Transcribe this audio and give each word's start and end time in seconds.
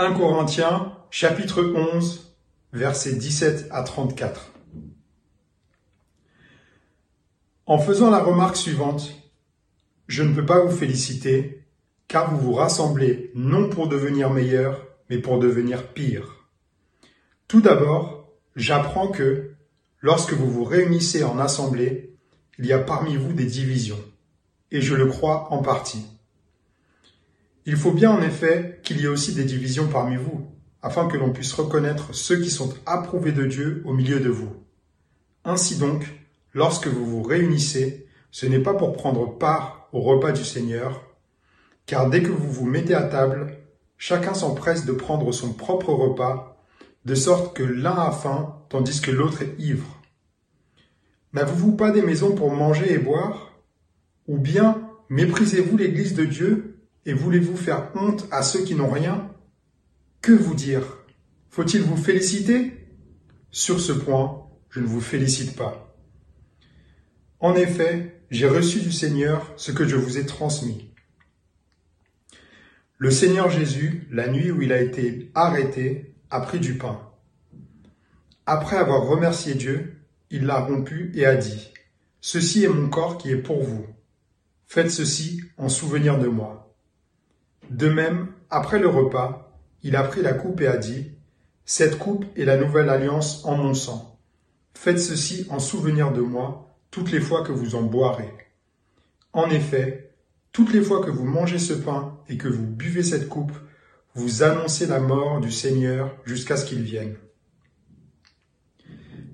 1 0.00 0.12
Corinthiens 0.12 0.92
chapitre 1.10 1.60
11 1.74 2.32
versets 2.72 3.16
17 3.16 3.66
à 3.72 3.82
34. 3.82 4.52
En 7.66 7.78
faisant 7.80 8.08
la 8.08 8.20
remarque 8.20 8.54
suivante, 8.54 9.12
je 10.06 10.22
ne 10.22 10.32
peux 10.32 10.46
pas 10.46 10.64
vous 10.64 10.70
féliciter 10.70 11.64
car 12.06 12.32
vous 12.32 12.38
vous 12.40 12.52
rassemblez 12.52 13.32
non 13.34 13.68
pour 13.68 13.88
devenir 13.88 14.30
meilleur, 14.30 14.86
mais 15.10 15.18
pour 15.18 15.40
devenir 15.40 15.88
pire. 15.88 16.46
Tout 17.48 17.60
d'abord, 17.60 18.30
j'apprends 18.54 19.08
que 19.08 19.50
lorsque 20.00 20.32
vous 20.32 20.48
vous 20.48 20.62
réunissez 20.62 21.24
en 21.24 21.40
assemblée, 21.40 22.14
il 22.60 22.66
y 22.66 22.72
a 22.72 22.78
parmi 22.78 23.16
vous 23.16 23.32
des 23.32 23.46
divisions, 23.46 23.98
et 24.70 24.80
je 24.80 24.94
le 24.94 25.06
crois 25.06 25.52
en 25.52 25.60
partie. 25.60 26.06
Il 27.68 27.76
faut 27.76 27.92
bien 27.92 28.10
en 28.10 28.22
effet 28.22 28.80
qu'il 28.82 28.98
y 28.98 29.04
ait 29.04 29.08
aussi 29.08 29.34
des 29.34 29.44
divisions 29.44 29.88
parmi 29.88 30.16
vous, 30.16 30.50
afin 30.80 31.06
que 31.06 31.18
l'on 31.18 31.34
puisse 31.34 31.52
reconnaître 31.52 32.14
ceux 32.14 32.40
qui 32.40 32.48
sont 32.48 32.72
approuvés 32.86 33.32
de 33.32 33.44
Dieu 33.44 33.82
au 33.84 33.92
milieu 33.92 34.20
de 34.20 34.30
vous. 34.30 34.56
Ainsi 35.44 35.76
donc, 35.76 36.08
lorsque 36.54 36.86
vous 36.86 37.04
vous 37.04 37.22
réunissez, 37.22 38.06
ce 38.30 38.46
n'est 38.46 38.62
pas 38.62 38.72
pour 38.72 38.94
prendre 38.94 39.36
part 39.36 39.90
au 39.92 40.00
repas 40.00 40.32
du 40.32 40.46
Seigneur, 40.46 41.04
car 41.84 42.08
dès 42.08 42.22
que 42.22 42.30
vous 42.30 42.50
vous 42.50 42.64
mettez 42.64 42.94
à 42.94 43.02
table, 43.02 43.58
chacun 43.98 44.32
s'empresse 44.32 44.86
de 44.86 44.92
prendre 44.92 45.30
son 45.30 45.52
propre 45.52 45.92
repas, 45.92 46.64
de 47.04 47.14
sorte 47.14 47.54
que 47.54 47.62
l'un 47.62 47.96
a 47.96 48.12
faim 48.12 48.62
tandis 48.70 49.02
que 49.02 49.10
l'autre 49.10 49.42
est 49.42 49.54
ivre. 49.58 50.00
N'avez-vous 51.34 51.76
pas 51.76 51.90
des 51.90 52.00
maisons 52.00 52.34
pour 52.34 52.50
manger 52.50 52.94
et 52.94 52.98
boire? 52.98 53.52
Ou 54.26 54.38
bien 54.38 54.88
méprisez-vous 55.10 55.76
l'Église 55.76 56.14
de 56.14 56.24
Dieu 56.24 56.67
et 57.08 57.14
voulez-vous 57.14 57.56
faire 57.56 57.90
honte 57.94 58.28
à 58.30 58.42
ceux 58.42 58.62
qui 58.64 58.74
n'ont 58.74 58.90
rien? 58.90 59.32
Que 60.20 60.32
vous 60.32 60.54
dire? 60.54 60.98
Faut-il 61.48 61.80
vous 61.80 61.96
féliciter? 61.96 62.86
Sur 63.50 63.80
ce 63.80 63.92
point, 63.92 64.46
je 64.68 64.80
ne 64.80 64.86
vous 64.86 65.00
félicite 65.00 65.56
pas. 65.56 65.96
En 67.40 67.56
effet, 67.56 68.20
j'ai 68.30 68.46
reçu 68.46 68.80
du 68.80 68.92
Seigneur 68.92 69.50
ce 69.56 69.72
que 69.72 69.88
je 69.88 69.96
vous 69.96 70.18
ai 70.18 70.26
transmis. 70.26 70.92
Le 72.98 73.10
Seigneur 73.10 73.48
Jésus, 73.48 74.06
la 74.10 74.28
nuit 74.28 74.50
où 74.50 74.60
il 74.60 74.70
a 74.70 74.82
été 74.82 75.30
arrêté, 75.34 76.14
a 76.28 76.42
pris 76.42 76.60
du 76.60 76.76
pain. 76.76 77.00
Après 78.44 78.76
avoir 78.76 79.06
remercié 79.06 79.54
Dieu, 79.54 79.96
il 80.28 80.44
l'a 80.44 80.60
rompu 80.60 81.10
et 81.14 81.24
a 81.24 81.36
dit, 81.36 81.72
Ceci 82.20 82.64
est 82.64 82.68
mon 82.68 82.90
corps 82.90 83.16
qui 83.16 83.30
est 83.30 83.36
pour 83.36 83.62
vous. 83.62 83.86
Faites 84.66 84.90
ceci 84.90 85.40
en 85.56 85.70
souvenir 85.70 86.18
de 86.18 86.26
moi. 86.26 86.67
De 87.70 87.88
même, 87.88 88.28
après 88.50 88.78
le 88.78 88.88
repas, 88.88 89.52
il 89.82 89.96
a 89.96 90.02
pris 90.02 90.22
la 90.22 90.32
coupe 90.32 90.60
et 90.60 90.66
a 90.66 90.76
dit, 90.76 91.12
Cette 91.64 91.98
coupe 91.98 92.24
est 92.36 92.44
la 92.44 92.56
nouvelle 92.56 92.88
alliance 92.88 93.44
en 93.44 93.56
mon 93.56 93.74
sang. 93.74 94.18
Faites 94.74 95.00
ceci 95.00 95.46
en 95.50 95.58
souvenir 95.58 96.12
de 96.12 96.20
moi 96.20 96.76
toutes 96.90 97.12
les 97.12 97.20
fois 97.20 97.42
que 97.42 97.52
vous 97.52 97.74
en 97.74 97.82
boirez. 97.82 98.32
En 99.32 99.50
effet, 99.50 100.14
toutes 100.52 100.72
les 100.72 100.80
fois 100.80 101.04
que 101.04 101.10
vous 101.10 101.26
mangez 101.26 101.58
ce 101.58 101.74
pain 101.74 102.18
et 102.28 102.38
que 102.38 102.48
vous 102.48 102.66
buvez 102.66 103.02
cette 103.02 103.28
coupe, 103.28 103.52
vous 104.14 104.42
annoncez 104.42 104.86
la 104.86 105.00
mort 105.00 105.40
du 105.40 105.52
Seigneur 105.52 106.16
jusqu'à 106.24 106.56
ce 106.56 106.64
qu'il 106.64 106.82
vienne. 106.82 107.16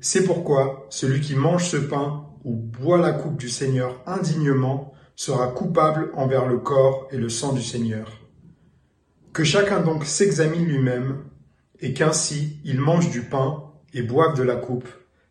C'est 0.00 0.24
pourquoi 0.24 0.86
celui 0.90 1.20
qui 1.20 1.34
mange 1.34 1.64
ce 1.64 1.76
pain 1.76 2.26
ou 2.44 2.54
boit 2.54 2.98
la 2.98 3.12
coupe 3.12 3.38
du 3.38 3.48
Seigneur 3.48 4.02
indignement 4.06 4.92
sera 5.16 5.48
coupable 5.48 6.10
envers 6.14 6.46
le 6.46 6.58
corps 6.58 7.08
et 7.10 7.16
le 7.16 7.28
sang 7.28 7.52
du 7.52 7.62
Seigneur. 7.62 8.23
Que 9.34 9.42
chacun 9.42 9.80
donc 9.80 10.04
s'examine 10.04 10.64
lui-même, 10.64 11.24
et 11.80 11.92
qu'ainsi 11.92 12.60
il 12.64 12.78
mange 12.78 13.10
du 13.10 13.22
pain 13.22 13.64
et 13.92 14.02
boive 14.02 14.36
de 14.36 14.44
la 14.44 14.54
coupe, 14.54 14.88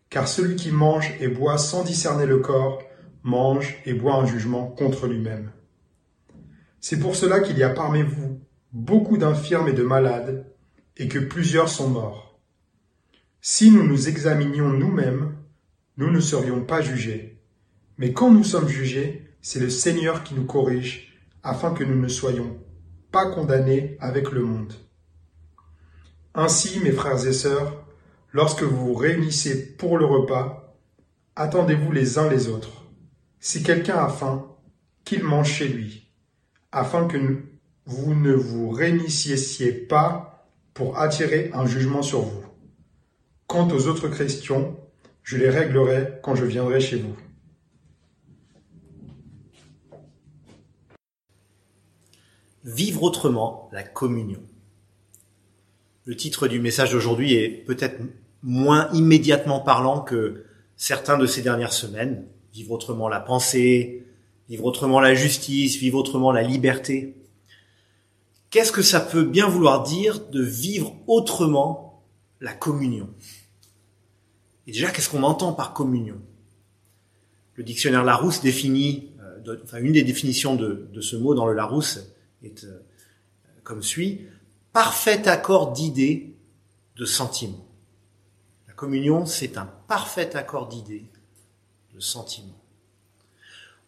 car 0.09 0.27
celui 0.27 0.57
qui 0.57 0.71
mange 0.71 1.13
et 1.21 1.29
boit 1.29 1.57
sans 1.57 1.85
discerner 1.85 2.25
le 2.25 2.39
corps, 2.39 2.83
mange 3.23 3.77
et 3.85 3.93
boit 3.93 4.15
un 4.15 4.25
jugement 4.25 4.67
contre 4.67 5.07
lui-même. 5.07 5.51
C'est 6.81 6.99
pour 6.99 7.15
cela 7.15 7.39
qu'il 7.39 7.57
y 7.57 7.63
a 7.63 7.69
parmi 7.69 8.01
vous 8.03 8.41
beaucoup 8.73 9.17
d'infirmes 9.17 9.69
et 9.69 9.73
de 9.73 9.83
malades, 9.83 10.53
et 10.97 11.07
que 11.07 11.19
plusieurs 11.19 11.69
sont 11.69 11.89
morts. 11.89 12.41
Si 13.39 13.71
nous 13.71 13.87
nous 13.87 14.09
examinions 14.09 14.67
nous-mêmes, 14.67 15.37
nous 15.95 16.11
ne 16.11 16.19
serions 16.19 16.65
pas 16.65 16.81
jugés. 16.81 17.39
Mais 17.97 18.11
quand 18.11 18.31
nous 18.31 18.43
sommes 18.43 18.67
jugés, 18.67 19.29
c'est 19.41 19.61
le 19.61 19.69
Seigneur 19.69 20.23
qui 20.23 20.35
nous 20.35 20.45
corrige, 20.45 21.17
afin 21.41 21.73
que 21.73 21.85
nous 21.85 21.99
ne 22.01 22.09
soyons 22.09 22.59
pas 23.13 23.27
condamnés 23.27 23.95
avec 24.01 24.31
le 24.31 24.41
monde. 24.41 24.73
Ainsi, 26.33 26.79
mes 26.79 26.91
frères 26.91 27.25
et 27.27 27.31
sœurs, 27.31 27.85
lorsque 28.31 28.63
vous 28.63 28.87
vous 28.87 28.95
réunissez 28.95 29.75
pour 29.77 29.99
le 29.99 30.05
repas, 30.05 30.75
attendez-vous 31.35 31.91
les 31.91 32.17
uns 32.17 32.27
les 32.27 32.47
autres. 32.49 32.83
Si 33.39 33.61
quelqu'un 33.61 33.97
a 33.97 34.09
faim, 34.09 34.47
qu'il 35.05 35.23
mange 35.23 35.51
chez 35.51 35.67
lui, 35.67 36.11
afin 36.71 37.07
que 37.07 37.17
vous 37.85 38.15
ne 38.15 38.33
vous 38.33 38.71
réunissiez 38.71 39.71
pas 39.71 40.49
pour 40.73 40.97
attirer 40.97 41.51
un 41.53 41.67
jugement 41.67 42.01
sur 42.01 42.21
vous. 42.21 42.45
Quant 43.45 43.67
aux 43.69 43.87
autres 43.87 44.07
questions, 44.07 44.75
je 45.21 45.37
les 45.37 45.51
réglerai 45.51 46.19
quand 46.23 46.33
je 46.33 46.45
viendrai 46.45 46.79
chez 46.79 46.97
vous. 46.97 47.15
Vivre 52.63 53.03
autrement 53.03 53.69
la 53.73 53.83
communion. 53.83 54.39
Le 56.05 56.15
titre 56.15 56.47
du 56.47 56.59
message 56.59 56.91
d'aujourd'hui 56.91 57.33
est 57.33 57.49
peut-être 57.49 57.99
moins 58.41 58.89
immédiatement 58.93 59.59
parlant 59.59 59.99
que 60.01 60.45
certains 60.77 61.17
de 61.17 61.25
ces 61.25 61.41
dernières 61.41 61.73
semaines. 61.73 62.25
Vivre 62.53 62.71
autrement 62.71 63.09
la 63.09 63.19
pensée, 63.19 64.05
vivre 64.47 64.63
autrement 64.63 65.01
la 65.01 65.13
justice, 65.13 65.77
vivre 65.77 65.97
autrement 65.97 66.31
la 66.31 66.43
liberté. 66.43 67.15
Qu'est-ce 68.49 68.71
que 68.71 68.81
ça 68.81 69.01
peut 69.01 69.23
bien 69.23 69.47
vouloir 69.47 69.83
dire 69.83 70.25
de 70.29 70.41
vivre 70.41 70.95
autrement 71.07 72.03
la 72.39 72.53
communion? 72.53 73.09
Et 74.67 74.71
déjà, 74.71 74.89
qu'est-ce 74.91 75.09
qu'on 75.09 75.23
entend 75.23 75.51
par 75.51 75.73
communion? 75.73 76.21
Le 77.55 77.63
dictionnaire 77.63 78.05
Larousse 78.05 78.41
définit, 78.41 79.09
euh, 79.21 79.57
enfin 79.63 79.79
une 79.79 79.93
des 79.93 80.03
définitions 80.03 80.55
de, 80.55 80.87
de 80.93 81.01
ce 81.01 81.17
mot 81.17 81.35
dans 81.35 81.45
le 81.45 81.53
Larousse 81.53 82.12
est 82.43 82.65
euh, 82.65 82.83
comme 83.63 83.81
suit. 83.81 84.21
Parfait 84.71 85.27
accord 85.27 85.71
d'idées, 85.71 86.35
de 86.97 87.05
sentiments. 87.05 87.67
La 88.67 88.73
communion, 88.73 89.25
c'est 89.25 89.57
un 89.57 89.69
parfait 89.87 90.35
accord 90.35 90.67
d'idées, 90.67 91.05
de 91.93 91.99
sentiments. 91.99 92.59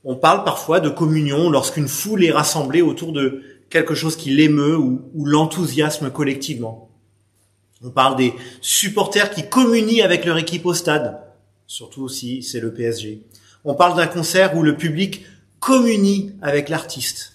On 0.04 0.16
parle 0.16 0.44
parfois 0.44 0.80
de 0.80 0.90
communion 0.90 1.50
lorsqu'une 1.50 1.88
foule 1.88 2.24
est 2.24 2.32
rassemblée 2.32 2.82
autour 2.82 3.12
de 3.12 3.42
quelque 3.70 3.96
chose 3.96 4.16
qui 4.16 4.30
l'émeut 4.30 4.78
ou, 4.78 5.10
ou 5.16 5.26
l'enthousiasme 5.26 6.12
collectivement. 6.12 6.92
On 7.84 7.90
parle 7.90 8.16
des 8.16 8.34
supporters 8.62 9.32
qui 9.32 9.50
communient 9.50 10.04
avec 10.04 10.26
leur 10.26 10.38
équipe 10.38 10.66
au 10.66 10.74
stade, 10.74 11.20
surtout 11.68 12.08
si 12.08 12.44
c'est 12.44 12.60
le 12.60 12.74
PSG. 12.74 13.24
On 13.64 13.74
parle 13.74 13.98
d'un 13.98 14.08
concert 14.08 14.56
où 14.56 14.64
le 14.64 14.78
public 14.78 15.26
communie 15.60 16.34
avec 16.42 16.70
l'artiste. 16.70 17.35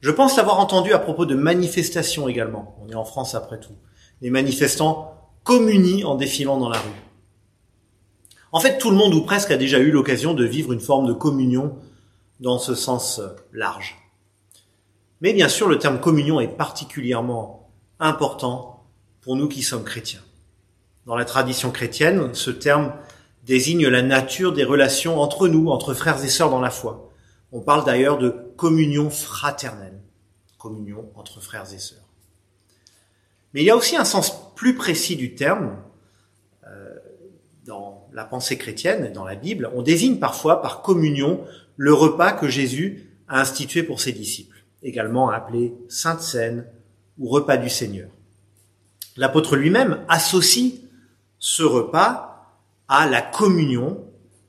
Je 0.00 0.10
pense 0.10 0.36
l'avoir 0.36 0.60
entendu 0.60 0.92
à 0.92 0.98
propos 0.98 1.26
de 1.26 1.34
manifestations 1.34 2.28
également. 2.28 2.76
On 2.82 2.88
est 2.88 2.94
en 2.94 3.04
France 3.04 3.34
après 3.34 3.60
tout. 3.60 3.74
Les 4.22 4.30
manifestants 4.30 5.14
communient 5.44 6.04
en 6.04 6.14
défilant 6.14 6.58
dans 6.58 6.70
la 6.70 6.78
rue. 6.78 6.88
En 8.52 8.60
fait, 8.60 8.78
tout 8.78 8.90
le 8.90 8.96
monde 8.96 9.14
ou 9.14 9.22
presque 9.22 9.50
a 9.50 9.56
déjà 9.56 9.78
eu 9.78 9.90
l'occasion 9.90 10.34
de 10.34 10.44
vivre 10.44 10.72
une 10.72 10.80
forme 10.80 11.06
de 11.06 11.12
communion 11.12 11.76
dans 12.40 12.58
ce 12.58 12.74
sens 12.74 13.20
large. 13.52 13.96
Mais 15.20 15.34
bien 15.34 15.48
sûr, 15.48 15.68
le 15.68 15.78
terme 15.78 16.00
communion 16.00 16.40
est 16.40 16.48
particulièrement 16.48 17.70
important 17.98 18.86
pour 19.20 19.36
nous 19.36 19.48
qui 19.48 19.62
sommes 19.62 19.84
chrétiens. 19.84 20.22
Dans 21.06 21.16
la 21.16 21.26
tradition 21.26 21.70
chrétienne, 21.70 22.34
ce 22.34 22.50
terme 22.50 22.94
désigne 23.44 23.86
la 23.88 24.02
nature 24.02 24.52
des 24.52 24.64
relations 24.64 25.20
entre 25.20 25.46
nous, 25.46 25.68
entre 25.68 25.92
frères 25.92 26.22
et 26.24 26.28
sœurs 26.28 26.50
dans 26.50 26.60
la 26.60 26.70
foi. 26.70 27.10
On 27.52 27.60
parle 27.60 27.84
d'ailleurs 27.84 28.18
de 28.18 28.49
communion 28.60 29.08
fraternelle, 29.08 29.98
communion 30.58 31.10
entre 31.14 31.40
frères 31.40 31.72
et 31.72 31.78
sœurs. 31.78 32.06
Mais 33.54 33.62
il 33.62 33.64
y 33.64 33.70
a 33.70 33.76
aussi 33.76 33.96
un 33.96 34.04
sens 34.04 34.54
plus 34.54 34.74
précis 34.74 35.16
du 35.16 35.34
terme 35.34 35.78
euh, 36.66 36.94
dans 37.64 38.06
la 38.12 38.26
pensée 38.26 38.58
chrétienne 38.58 39.14
dans 39.14 39.24
la 39.24 39.34
Bible. 39.34 39.70
On 39.74 39.80
désigne 39.80 40.18
parfois 40.18 40.60
par 40.60 40.82
communion 40.82 41.42
le 41.76 41.94
repas 41.94 42.32
que 42.32 42.48
Jésus 42.48 43.08
a 43.28 43.40
institué 43.40 43.82
pour 43.82 43.98
ses 43.98 44.12
disciples, 44.12 44.62
également 44.82 45.30
appelé 45.30 45.72
Sainte 45.88 46.20
Seine 46.20 46.66
ou 47.18 47.30
repas 47.30 47.56
du 47.56 47.70
Seigneur. 47.70 48.10
L'apôtre 49.16 49.56
lui-même 49.56 50.04
associe 50.06 50.74
ce 51.38 51.62
repas 51.62 52.60
à 52.88 53.08
la 53.08 53.22
communion 53.22 54.04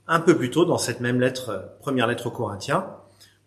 un 0.05 0.19
peu 0.19 0.35
plus 0.35 0.49
tôt 0.49 0.65
dans 0.65 0.77
cette 0.77 0.99
même 0.99 1.21
lettre, 1.21 1.77
première 1.79 2.07
lettre 2.07 2.27
aux 2.27 2.31
Corinthiens, 2.31 2.97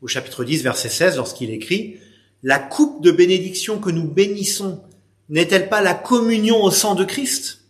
au 0.04 0.06
chapitre 0.06 0.44
10, 0.44 0.62
verset 0.62 0.90
16, 0.90 1.16
lorsqu'il 1.16 1.50
écrit 1.50 1.96
La 2.42 2.58
coupe 2.58 3.02
de 3.02 3.10
bénédiction 3.10 3.78
que 3.78 3.88
nous 3.88 4.06
bénissons 4.06 4.82
n'est-elle 5.30 5.70
pas 5.70 5.80
la 5.80 5.94
communion 5.94 6.62
au 6.62 6.70
sang 6.70 6.94
de 6.94 7.04
Christ? 7.04 7.62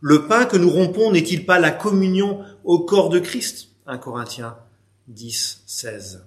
Le 0.00 0.28
pain 0.28 0.44
que 0.44 0.58
nous 0.58 0.68
rompons 0.68 1.10
n'est-il 1.10 1.46
pas 1.46 1.58
la 1.58 1.70
communion 1.70 2.44
au 2.64 2.80
corps 2.80 3.08
de 3.08 3.18
Christ? 3.18 3.70
1 3.86 3.96
Corinthiens 3.96 4.58
10, 5.08 5.62
16. 5.66 6.26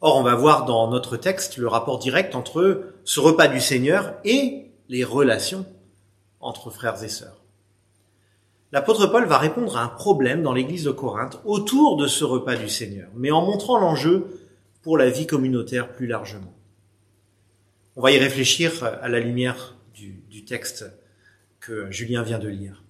Or, 0.00 0.16
on 0.16 0.22
va 0.22 0.34
voir 0.34 0.64
dans 0.64 0.88
notre 0.88 1.18
texte 1.18 1.58
le 1.58 1.68
rapport 1.68 1.98
direct 1.98 2.34
entre 2.34 2.94
ce 3.04 3.20
repas 3.20 3.48
du 3.48 3.60
Seigneur 3.60 4.14
et 4.24 4.70
les 4.88 5.04
relations 5.04 5.66
entre 6.40 6.70
frères 6.70 7.04
et 7.04 7.10
sœurs. 7.10 7.42
L'apôtre 8.72 9.06
Paul 9.06 9.26
va 9.26 9.38
répondre 9.38 9.76
à 9.76 9.82
un 9.82 9.88
problème 9.88 10.42
dans 10.42 10.52
l'église 10.52 10.84
de 10.84 10.92
Corinthe 10.92 11.40
autour 11.44 11.96
de 11.96 12.06
ce 12.06 12.22
repas 12.22 12.56
du 12.56 12.68
Seigneur, 12.68 13.08
mais 13.14 13.32
en 13.32 13.42
montrant 13.42 13.78
l'enjeu 13.78 14.40
pour 14.82 14.96
la 14.96 15.10
vie 15.10 15.26
communautaire 15.26 15.92
plus 15.92 16.06
largement. 16.06 16.54
On 17.96 18.02
va 18.02 18.12
y 18.12 18.18
réfléchir 18.18 18.84
à 18.84 19.08
la 19.08 19.18
lumière 19.18 19.74
du, 19.94 20.44
texte 20.44 20.90
que 21.60 21.90
Julien 21.90 22.22
vient 22.22 22.38
de 22.38 22.48
lire. 22.48 22.82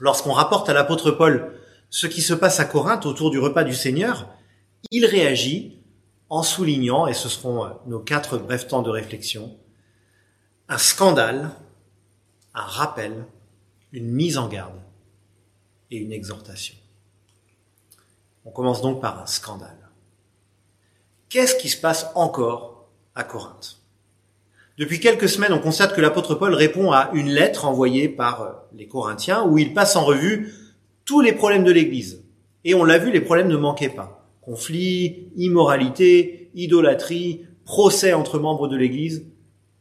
Lorsqu'on 0.00 0.32
rapporte 0.32 0.68
à 0.68 0.72
l'apôtre 0.72 1.10
Paul 1.10 1.52
ce 1.90 2.06
qui 2.06 2.22
se 2.22 2.34
passe 2.34 2.58
à 2.58 2.64
Corinthe 2.64 3.06
autour 3.06 3.30
du 3.30 3.38
repas 3.38 3.64
du 3.64 3.74
Seigneur, 3.74 4.28
il 4.90 5.04
réagit 5.04 5.78
en 6.30 6.42
soulignant, 6.42 7.06
et 7.06 7.14
ce 7.14 7.28
seront 7.28 7.70
nos 7.86 8.00
quatre 8.00 8.38
brefs 8.38 8.68
temps 8.68 8.82
de 8.82 8.90
réflexion, 8.90 9.56
un 10.68 10.78
scandale, 10.78 11.50
un 12.54 12.62
rappel, 12.62 13.26
une 13.92 14.10
mise 14.10 14.38
en 14.38 14.48
garde 14.48 14.80
et 15.90 15.96
une 15.96 16.12
exhortation. 16.12 16.74
On 18.44 18.50
commence 18.50 18.82
donc 18.82 19.00
par 19.00 19.20
un 19.20 19.26
scandale. 19.26 19.90
Qu'est-ce 21.28 21.56
qui 21.56 21.68
se 21.68 21.80
passe 21.80 22.06
encore 22.14 22.88
à 23.14 23.24
Corinthe? 23.24 23.78
Depuis 24.78 25.00
quelques 25.00 25.28
semaines, 25.28 25.52
on 25.52 25.58
constate 25.58 25.94
que 25.94 26.00
l'apôtre 26.00 26.34
Paul 26.34 26.54
répond 26.54 26.92
à 26.92 27.10
une 27.12 27.30
lettre 27.30 27.64
envoyée 27.64 28.08
par 28.08 28.62
les 28.72 28.86
Corinthiens 28.86 29.44
où 29.44 29.58
il 29.58 29.74
passe 29.74 29.96
en 29.96 30.04
revue 30.04 30.54
tous 31.04 31.20
les 31.20 31.32
problèmes 31.32 31.64
de 31.64 31.72
l'Église. 31.72 32.22
Et 32.64 32.74
on 32.74 32.84
l'a 32.84 32.98
vu, 32.98 33.10
les 33.10 33.20
problèmes 33.20 33.48
ne 33.48 33.56
manquaient 33.56 33.88
pas. 33.88 34.30
Conflits, 34.40 35.30
immoralité, 35.36 36.50
idolâtrie, 36.54 37.46
procès 37.64 38.12
entre 38.12 38.38
membres 38.38 38.68
de 38.68 38.76
l'Église, 38.76 39.26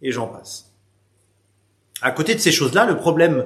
et 0.01 0.11
j'en 0.11 0.27
passe. 0.27 0.73
À 2.01 2.11
côté 2.11 2.35
de 2.35 2.39
ces 2.39 2.51
choses-là, 2.51 2.85
le 2.85 2.97
problème 2.97 3.45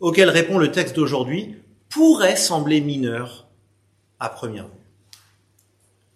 auquel 0.00 0.30
répond 0.30 0.58
le 0.58 0.72
texte 0.72 0.96
d'aujourd'hui 0.96 1.56
pourrait 1.88 2.36
sembler 2.36 2.80
mineur 2.80 3.48
à 4.18 4.28
première 4.28 4.66
vue. 4.66 4.72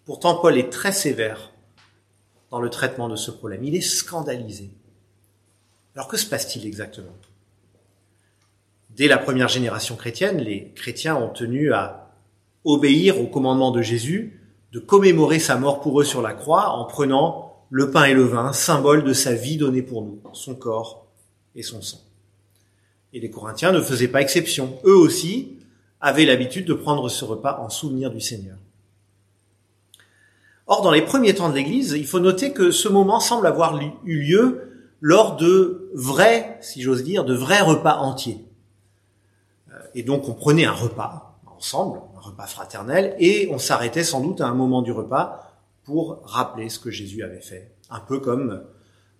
Pourtant, 0.05 0.35
Paul 0.35 0.57
est 0.57 0.69
très 0.69 0.91
sévère 0.91 1.51
dans 2.51 2.59
le 2.59 2.69
traitement 2.69 3.09
de 3.09 3.15
ce 3.15 3.31
problème. 3.31 3.63
Il 3.63 3.75
est 3.75 3.81
scandalisé. 3.81 4.69
Alors 5.95 6.07
que 6.07 6.17
se 6.17 6.25
passe-t-il 6.25 6.65
exactement? 6.65 7.15
Dès 8.91 9.07
la 9.07 9.17
première 9.17 9.47
génération 9.47 9.95
chrétienne, 9.95 10.37
les 10.37 10.71
chrétiens 10.73 11.15
ont 11.15 11.29
tenu 11.29 11.73
à 11.73 12.13
obéir 12.63 13.19
au 13.19 13.27
commandement 13.27 13.71
de 13.71 13.81
Jésus 13.81 14.41
de 14.71 14.79
commémorer 14.79 15.39
sa 15.39 15.57
mort 15.57 15.81
pour 15.81 16.01
eux 16.01 16.03
sur 16.03 16.21
la 16.21 16.33
croix 16.33 16.69
en 16.69 16.85
prenant 16.85 17.65
le 17.69 17.91
pain 17.91 18.05
et 18.05 18.13
le 18.13 18.23
vin, 18.23 18.53
symbole 18.53 19.03
de 19.03 19.13
sa 19.13 19.33
vie 19.33 19.57
donnée 19.57 19.81
pour 19.81 20.01
nous, 20.01 20.21
son 20.33 20.55
corps 20.55 21.07
et 21.55 21.63
son 21.63 21.81
sang. 21.81 22.04
Et 23.15 23.21
les 23.21 23.31
Corinthiens 23.31 23.71
ne 23.71 23.79
faisaient 23.79 24.09
pas 24.09 24.21
exception. 24.21 24.77
Eux 24.83 24.93
aussi 24.93 25.57
avaient 26.01 26.25
l'habitude 26.25 26.65
de 26.65 26.73
prendre 26.73 27.07
ce 27.07 27.23
repas 27.23 27.59
en 27.61 27.69
souvenir 27.69 28.11
du 28.11 28.19
Seigneur. 28.19 28.57
Or, 30.67 30.81
dans 30.81 30.91
les 30.91 31.01
premiers 31.01 31.33
temps 31.33 31.49
de 31.49 31.55
l'Église, 31.55 31.93
il 31.93 32.05
faut 32.05 32.19
noter 32.19 32.51
que 32.51 32.71
ce 32.71 32.89
moment 32.89 33.21
semble 33.21 33.47
avoir 33.47 33.79
eu 34.03 34.19
lieu 34.19 34.89
lors 34.99 35.37
de 35.37 35.89
vrais, 35.93 36.57
si 36.59 36.81
j'ose 36.81 37.05
dire, 37.05 37.23
de 37.23 37.33
vrais 37.33 37.61
repas 37.61 37.99
entiers. 37.99 38.43
Et 39.93 40.03
donc 40.03 40.27
on 40.27 40.33
prenait 40.33 40.65
un 40.65 40.73
repas 40.73 41.39
ensemble, 41.45 42.01
un 42.17 42.19
repas 42.19 42.47
fraternel, 42.47 43.15
et 43.17 43.47
on 43.49 43.59
s'arrêtait 43.59 44.03
sans 44.03 44.19
doute 44.19 44.41
à 44.41 44.47
un 44.47 44.53
moment 44.53 44.81
du 44.81 44.91
repas 44.91 45.53
pour 45.85 46.19
rappeler 46.25 46.67
ce 46.67 46.79
que 46.79 46.91
Jésus 46.91 47.23
avait 47.23 47.39
fait. 47.39 47.71
Un 47.89 48.01
peu 48.01 48.19
comme 48.19 48.65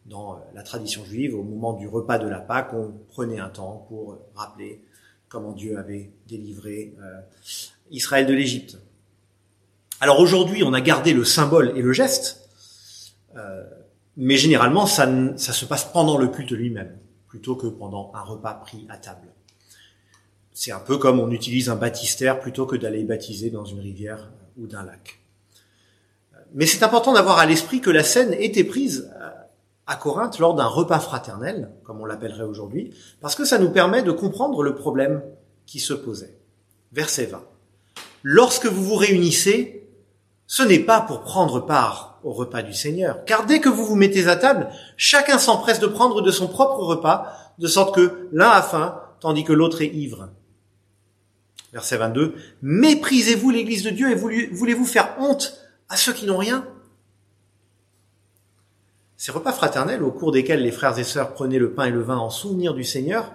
dans 0.05 0.39
la 0.53 0.63
tradition 0.63 1.03
juive, 1.03 1.35
au 1.35 1.43
moment 1.43 1.73
du 1.73 1.87
repas 1.87 2.19
de 2.19 2.27
la 2.27 2.39
Pâque, 2.39 2.73
on 2.73 2.93
prenait 3.07 3.39
un 3.39 3.49
temps 3.49 3.85
pour 3.89 4.19
rappeler 4.35 4.81
comment 5.27 5.53
Dieu 5.53 5.77
avait 5.77 6.11
délivré 6.27 6.93
euh, 7.01 7.21
Israël 7.91 8.27
de 8.27 8.33
l'Égypte. 8.33 8.77
Alors 9.99 10.19
aujourd'hui, 10.19 10.63
on 10.63 10.73
a 10.73 10.81
gardé 10.81 11.13
le 11.13 11.23
symbole 11.23 11.73
et 11.75 11.81
le 11.81 11.91
geste, 11.93 12.47
euh, 13.35 13.63
mais 14.17 14.37
généralement, 14.37 14.85
ça, 14.85 15.09
ça 15.37 15.53
se 15.53 15.65
passe 15.65 15.85
pendant 15.85 16.17
le 16.17 16.27
culte 16.27 16.51
lui-même, 16.51 16.97
plutôt 17.27 17.55
que 17.55 17.67
pendant 17.67 18.11
un 18.13 18.21
repas 18.21 18.53
pris 18.53 18.85
à 18.89 18.97
table. 18.97 19.27
C'est 20.53 20.71
un 20.71 20.79
peu 20.79 20.97
comme 20.97 21.19
on 21.19 21.31
utilise 21.31 21.69
un 21.69 21.75
baptistère 21.75 22.39
plutôt 22.39 22.65
que 22.65 22.75
d'aller 22.75 23.03
baptiser 23.03 23.49
dans 23.49 23.65
une 23.65 23.79
rivière 23.79 24.31
ou 24.57 24.67
d'un 24.67 24.83
lac. 24.83 25.19
Mais 26.53 26.65
c'est 26.65 26.83
important 26.83 27.11
d'avoir 27.11 27.39
à 27.39 27.45
l'esprit 27.45 27.81
que 27.81 27.89
la 27.89 28.03
scène 28.03 28.33
était 28.39 28.63
prise 28.63 29.11
à 29.87 29.95
Corinthe 29.95 30.39
lors 30.39 30.55
d'un 30.55 30.65
repas 30.65 30.99
fraternel, 30.99 31.71
comme 31.83 32.01
on 32.01 32.05
l'appellerait 32.05 32.43
aujourd'hui, 32.43 32.93
parce 33.21 33.35
que 33.35 33.45
ça 33.45 33.59
nous 33.59 33.69
permet 33.69 34.01
de 34.03 34.11
comprendre 34.11 34.63
le 34.63 34.75
problème 34.75 35.21
qui 35.65 35.79
se 35.79 35.93
posait. 35.93 36.37
Verset 36.91 37.25
20. 37.25 37.43
Lorsque 38.23 38.65
vous 38.65 38.83
vous 38.83 38.95
réunissez, 38.95 39.87
ce 40.47 40.63
n'est 40.63 40.79
pas 40.79 41.01
pour 41.01 41.21
prendre 41.21 41.59
part 41.59 42.19
au 42.23 42.31
repas 42.31 42.63
du 42.63 42.73
Seigneur, 42.73 43.23
car 43.25 43.45
dès 43.45 43.59
que 43.59 43.69
vous 43.69 43.85
vous 43.85 43.95
mettez 43.95 44.27
à 44.27 44.35
table, 44.35 44.69
chacun 44.97 45.37
s'empresse 45.37 45.79
de 45.79 45.87
prendre 45.87 46.21
de 46.21 46.31
son 46.31 46.47
propre 46.47 46.79
repas, 46.79 47.33
de 47.59 47.67
sorte 47.67 47.93
que 47.93 48.27
l'un 48.31 48.49
a 48.49 48.61
faim, 48.61 48.99
tandis 49.19 49.43
que 49.43 49.53
l'autre 49.53 49.81
est 49.81 49.93
ivre. 49.93 50.29
Verset 51.73 51.97
22. 51.97 52.35
Méprisez-vous 52.61 53.49
l'Église 53.49 53.83
de 53.83 53.89
Dieu 53.89 54.09
et 54.09 54.15
voulez-vous 54.15 54.85
faire 54.85 55.15
honte 55.19 55.59
à 55.89 55.97
ceux 55.97 56.13
qui 56.13 56.25
n'ont 56.25 56.37
rien? 56.37 56.65
Ces 59.17 59.31
repas 59.31 59.53
fraternels, 59.53 60.03
au 60.03 60.11
cours 60.11 60.31
desquels 60.31 60.61
les 60.61 60.71
frères 60.71 60.97
et 60.99 61.03
sœurs 61.03 61.33
prenaient 61.33 61.59
le 61.59 61.71
pain 61.71 61.85
et 61.85 61.91
le 61.91 62.01
vin 62.01 62.17
en 62.17 62.29
souvenir 62.29 62.73
du 62.73 62.83
Seigneur, 62.83 63.31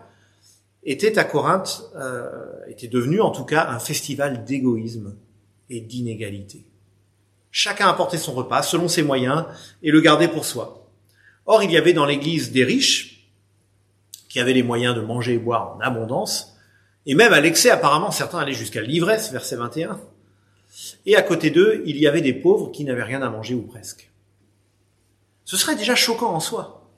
étaient 0.85 1.19
à 1.19 1.25
Corinthe, 1.25 1.91
euh, 1.97 2.31
étaient 2.69 2.89
devenus 2.89 3.21
en 3.21 3.31
tout 3.31 3.45
cas 3.45 3.69
un 3.71 3.79
festival 3.79 4.45
d'égoïsme 4.45 5.17
et 5.69 5.81
d'inégalité. 5.81 6.65
Chacun 7.51 7.89
apportait 7.89 8.19
son 8.19 8.33
repas 8.33 8.63
selon 8.63 8.89
ses 8.89 9.03
moyens 9.03 9.45
et 9.83 9.91
le 9.91 10.01
gardait 10.01 10.29
pour 10.29 10.45
soi. 10.45 10.89
Or, 11.47 11.63
il 11.63 11.71
y 11.71 11.77
avait 11.77 11.93
dans 11.93 12.07
l'Église 12.07 12.53
des 12.53 12.65
riches 12.65 13.29
qui 14.29 14.39
avaient 14.39 14.53
les 14.53 14.63
moyens 14.63 14.95
de 14.95 15.01
manger 15.01 15.35
et 15.35 15.39
boire 15.39 15.77
en 15.77 15.81
abondance, 15.81 16.57
et 17.07 17.15
même 17.15 17.33
à 17.33 17.41
l'excès, 17.41 17.71
apparemment, 17.71 18.11
certains 18.11 18.39
allaient 18.39 18.53
jusqu'à 18.53 18.83
l'ivresse, 18.83 19.33
verset 19.33 19.57
21. 19.57 19.99
Et 21.07 21.17
à 21.17 21.23
côté 21.23 21.51
d'eux, 21.51 21.83
il 21.87 21.97
y 21.97 22.07
avait 22.07 22.21
des 22.21 22.35
pauvres 22.35 22.71
qui 22.71 22.85
n'avaient 22.85 23.03
rien 23.03 23.23
à 23.23 23.31
manger 23.31 23.55
ou 23.55 23.63
presque. 23.63 24.10
Ce 25.45 25.57
serait 25.57 25.77
déjà 25.77 25.95
choquant 25.95 26.33
en 26.33 26.41
soi. 26.41 26.89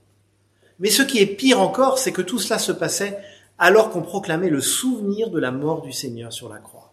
Mais 0.79 0.91
ce 0.91 1.03
qui 1.03 1.19
est 1.19 1.27
pire 1.27 1.61
encore, 1.61 1.99
c'est 1.99 2.13
que 2.13 2.23
tout 2.23 2.39
cela 2.39 2.59
se 2.59 2.73
passait 2.73 3.19
alors 3.59 3.91
qu'on 3.91 4.03
proclamait 4.03 4.51
le 4.51 4.61
souvenir 4.61 5.31
de 5.31 5.39
la 5.39 5.53
mort 5.53 5.83
du 5.83 5.93
Seigneur 5.93 6.33
sur 6.33 6.49
la 6.49 6.59
croix. 6.59 6.93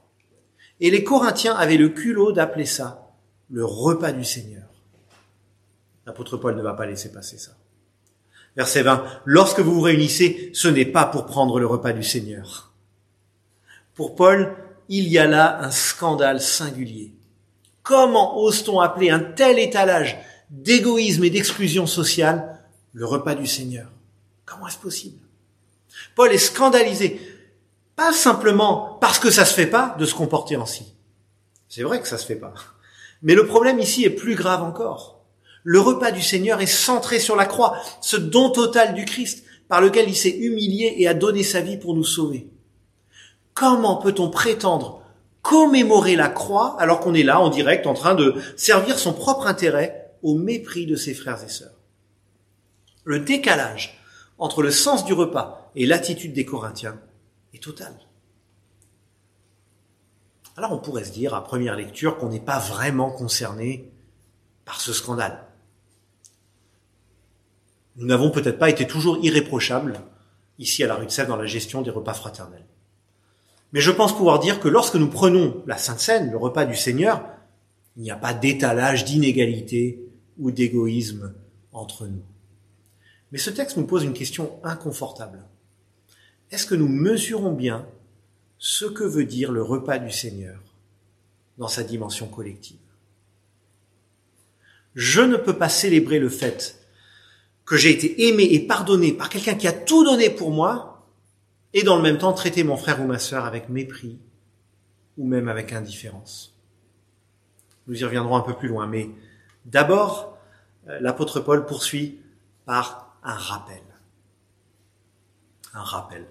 Et 0.79 0.91
les 0.91 1.03
Corinthiens 1.03 1.56
avaient 1.56 1.77
le 1.77 1.89
culot 1.89 2.32
d'appeler 2.32 2.65
ça 2.65 3.12
le 3.50 3.65
repas 3.65 4.12
du 4.12 4.24
Seigneur. 4.24 4.68
L'apôtre 6.06 6.38
Paul 6.38 6.56
ne 6.56 6.62
va 6.62 6.74
pas 6.74 6.86
laisser 6.86 7.12
passer 7.12 7.38
ça. 7.38 7.51
Verset 8.56 8.84
20. 8.84 9.03
Lorsque 9.25 9.60
vous 9.60 9.74
vous 9.74 9.82
réunissez, 9.82 10.51
ce 10.53 10.68
n'est 10.68 10.86
pas 10.86 11.06
pour 11.06 11.25
prendre 11.25 11.60
le 11.60 11.65
repas 11.65 11.91
du 11.91 12.03
Seigneur 12.03 12.70
pour 14.00 14.15
Paul, 14.15 14.56
il 14.88 15.10
y 15.10 15.20
a 15.20 15.27
là 15.27 15.60
un 15.62 15.72
scandale 15.72 16.39
singulier. 16.39 17.12
Comment 17.84 18.38
ose-t-on 18.39 18.79
appeler 18.79 19.10
un 19.10 19.20
tel 19.20 19.60
étalage 19.60 20.18
d'égoïsme 20.50 21.24
et 21.24 21.29
d'exclusion 21.29 21.88
sociale 21.88 22.60
le 22.94 23.06
repas 23.06 23.36
du 23.36 23.48
Seigneur 23.48 23.89
Comment 24.46 24.68
est-ce 24.68 24.77
possible? 24.77 25.20
Paul 26.15 26.32
est 26.32 26.39
scandalisé, 26.39 27.22
pas 27.96 28.13
simplement 28.13 28.98
parce 29.00 29.20
que 29.20 29.29
ça 29.29 29.46
se 29.46 29.53
fait 29.53 29.68
pas 29.68 29.96
de 30.00 30.06
se 30.06 30.15
comporter 30.15 30.56
ainsi. 30.56 30.96
C'est 31.68 31.84
vrai 31.84 32.01
que 32.01 32.08
ça 32.08 32.18
se 32.18 32.25
fait 32.25 32.36
pas. 32.36 32.53
Mais 33.22 33.36
le 33.36 33.46
problème 33.46 33.79
ici 33.79 34.06
est 34.06 34.10
plus 34.10 34.36
grave 34.36 34.63
encore. 34.63 35.22
Le 35.63 35.79
repas 35.79 36.12
du 36.12 36.22
Seigneur 36.22 36.62
est 36.62 36.65
centré 36.65 37.20
sur 37.20 37.36
la 37.36 37.46
croix, 37.46 37.77
ce 38.01 38.18
don 38.18 38.50
total 38.50 38.96
du 38.96 39.06
Christ 39.06 39.44
par 39.68 39.82
lequel 39.82 40.10
il 40.10 40.15
s'est 40.15 40.36
humilié 40.36 40.96
et 40.98 41.08
a 41.08 41.13
donné 41.13 41.44
sa 41.44 41.62
vie 41.62 41.77
pour 41.77 41.94
nous 41.94 42.03
sauver. 42.03 42.48
Comment 43.53 43.98
peut-on 43.98 44.29
prétendre 44.29 45.03
commémorer 45.41 46.15
la 46.15 46.27
croix 46.27 46.75
alors 46.79 47.00
qu'on 47.00 47.13
est 47.13 47.24
là 47.24 47.39
en 47.39 47.50
direct 47.50 47.88
en 47.88 47.94
train 47.94 48.15
de 48.15 48.36
servir 48.56 49.00
son 49.00 49.13
propre 49.13 49.48
intérêt 49.48 49.99
au 50.21 50.38
mépris 50.38 50.85
de 50.85 50.95
ses 50.95 51.13
frères 51.13 51.43
et 51.43 51.49
sœurs 51.49 51.77
Le 53.03 53.19
décalage 53.19 53.99
entre 54.38 54.61
le 54.61 54.71
sens 54.71 55.05
du 55.05 55.13
repas 55.13 55.71
et 55.75 55.85
l'attitude 55.85 56.33
des 56.33 56.45
Corinthiens 56.45 56.99
est 57.53 57.61
total. 57.61 57.93
Alors 60.55 60.71
on 60.73 60.79
pourrait 60.79 61.05
se 61.05 61.11
dire 61.11 61.33
à 61.33 61.43
première 61.43 61.75
lecture 61.75 62.17
qu'on 62.17 62.29
n'est 62.29 62.39
pas 62.39 62.59
vraiment 62.59 63.11
concerné 63.11 63.91
par 64.65 64.81
ce 64.81 64.93
scandale. 64.93 65.45
Nous 67.95 68.05
n'avons 68.05 68.31
peut-être 68.31 68.59
pas 68.59 68.69
été 68.69 68.88
toujours 68.88 69.19
irréprochables 69.23 69.99
ici 70.57 70.83
à 70.83 70.88
la 70.88 70.95
rue 70.95 71.05
de 71.05 71.11
Sèvres 71.11 71.29
dans 71.29 71.35
la 71.35 71.45
gestion 71.45 71.81
des 71.81 71.89
repas 71.89 72.13
fraternels. 72.13 72.65
Mais 73.71 73.81
je 73.81 73.91
pense 73.91 74.15
pouvoir 74.15 74.39
dire 74.39 74.59
que 74.59 74.67
lorsque 74.67 74.95
nous 74.95 75.09
prenons 75.09 75.63
la 75.67 75.77
Sainte 75.77 75.99
Seine, 75.99 76.31
le 76.31 76.38
repas 76.38 76.65
du 76.65 76.75
Seigneur, 76.75 77.23
il 77.96 78.03
n'y 78.03 78.12
a 78.12 78.15
pas 78.15 78.34
d'étalage 78.34 79.05
d'inégalité 79.05 80.00
ou 80.38 80.51
d'égoïsme 80.51 81.34
entre 81.72 82.08
nous. 82.08 82.24
Mais 83.31 83.38
ce 83.38 83.50
texte 83.50 83.77
nous 83.77 83.86
pose 83.86 84.03
une 84.03 84.13
question 84.13 84.60
inconfortable. 84.63 85.46
Est-ce 86.51 86.65
que 86.65 86.75
nous 86.75 86.88
mesurons 86.88 87.53
bien 87.53 87.86
ce 88.58 88.86
que 88.86 89.03
veut 89.03 89.25
dire 89.25 89.51
le 89.51 89.62
repas 89.62 90.00
du 90.00 90.12
Seigneur 90.12 90.60
dans 91.58 91.67
sa 91.67 91.84
dimension 91.84 92.27
collective? 92.27 92.77
Je 94.96 95.22
ne 95.22 95.38
peux 95.38 95.58
pas 95.58 95.69
célébrer 95.69 96.19
le 96.19 96.29
fait 96.29 96.79
que 97.65 97.77
j'ai 97.77 97.91
été 97.91 98.27
aimé 98.27 98.48
et 98.51 98.65
pardonné 98.65 99.13
par 99.13 99.29
quelqu'un 99.29 99.53
qui 99.53 99.67
a 99.67 99.74
tout 99.74 100.03
donné 100.03 100.31
pour 100.31 100.50
moi 100.50 101.08
et 101.74 101.84
dans 101.84 101.96
le 101.96 102.01
même 102.01 102.17
temps 102.17 102.34
traiter 102.34 102.63
mon 102.63 102.77
frère 102.77 103.00
ou 103.00 103.05
ma 103.05 103.19
sœur 103.19 103.46
avec 103.46 103.69
mépris 103.69 104.17
ou 105.17 105.27
même 105.27 105.48
avec 105.48 105.72
indifférence. 105.72 106.49
Nous 107.89 108.01
y 108.01 108.05
reviendrons 108.05 108.38
un 108.38 108.41
peu 108.41 108.53
plus 108.53 108.67
loin, 108.67 108.86
mais 108.86 109.10
d'abord, 109.65 110.38
euh, 110.88 111.00
l'apôtre 111.01 111.39
Paul 111.39 111.65
poursuit 111.65 112.19
par 112.65 113.17
un 113.24 113.34
rappel. 113.34 113.81
Un 115.74 115.81
rappel. 115.81 116.25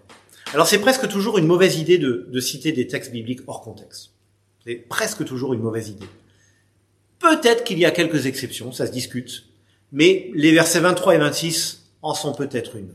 Alors 0.54 0.68
c'est 0.68 0.78
presque 0.78 1.08
toujours 1.08 1.36
une 1.36 1.46
mauvaise 1.46 1.76
idée 1.76 1.98
de, 1.98 2.28
de 2.30 2.40
citer 2.40 2.70
des 2.70 2.86
textes 2.86 3.10
bibliques 3.10 3.40
hors 3.48 3.60
contexte. 3.60 4.12
C'est 4.64 4.76
presque 4.76 5.24
toujours 5.24 5.52
une 5.52 5.60
mauvaise 5.60 5.88
idée. 5.88 6.06
Peut-être 7.18 7.64
qu'il 7.64 7.78
y 7.80 7.84
a 7.84 7.90
quelques 7.90 8.26
exceptions, 8.26 8.70
ça 8.70 8.86
se 8.86 8.92
discute, 8.92 9.44
mais 9.90 10.30
les 10.34 10.52
versets 10.52 10.80
23 10.80 11.16
et 11.16 11.18
26 11.18 11.90
en 12.02 12.14
sont 12.14 12.34
peut-être 12.34 12.76
une. 12.76 12.94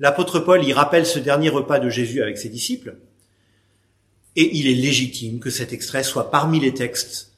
L'apôtre 0.00 0.40
Paul 0.40 0.64
y 0.64 0.72
rappelle 0.72 1.04
ce 1.04 1.18
dernier 1.18 1.50
repas 1.50 1.78
de 1.78 1.90
Jésus 1.90 2.22
avec 2.22 2.38
ses 2.38 2.48
disciples, 2.48 2.96
et 4.34 4.56
il 4.56 4.66
est 4.66 4.74
légitime 4.74 5.40
que 5.40 5.50
cet 5.50 5.74
extrait 5.74 6.02
soit 6.02 6.30
parmi 6.30 6.58
les 6.58 6.72
textes 6.72 7.31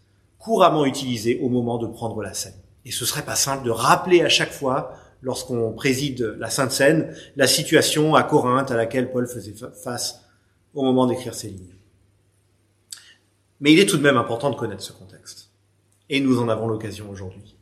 couramment 0.44 0.84
utilisés 0.84 1.40
au 1.40 1.48
moment 1.48 1.78
de 1.78 1.86
prendre 1.86 2.20
la 2.20 2.34
scène. 2.34 2.52
Et 2.84 2.90
ce 2.90 3.06
serait 3.06 3.24
pas 3.24 3.34
simple 3.34 3.64
de 3.64 3.70
rappeler 3.70 4.20
à 4.20 4.28
chaque 4.28 4.52
fois, 4.52 4.92
lorsqu'on 5.22 5.72
préside 5.72 6.36
la 6.38 6.50
Sainte 6.50 6.70
Seine, 6.70 7.16
la 7.36 7.46
situation 7.46 8.14
à 8.14 8.22
Corinthe 8.22 8.70
à 8.70 8.76
laquelle 8.76 9.10
Paul 9.10 9.26
faisait 9.26 9.54
face 9.82 10.20
au 10.74 10.82
moment 10.82 11.06
d'écrire 11.06 11.34
ces 11.34 11.48
lignes. 11.48 11.74
Mais 13.60 13.72
il 13.72 13.78
est 13.78 13.86
tout 13.86 13.96
de 13.96 14.02
même 14.02 14.18
important 14.18 14.50
de 14.50 14.54
connaître 14.54 14.82
ce 14.82 14.92
contexte. 14.92 15.48
Et 16.10 16.20
nous 16.20 16.38
en 16.38 16.50
avons 16.50 16.68
l'occasion 16.68 17.08
aujourd'hui. 17.08 17.56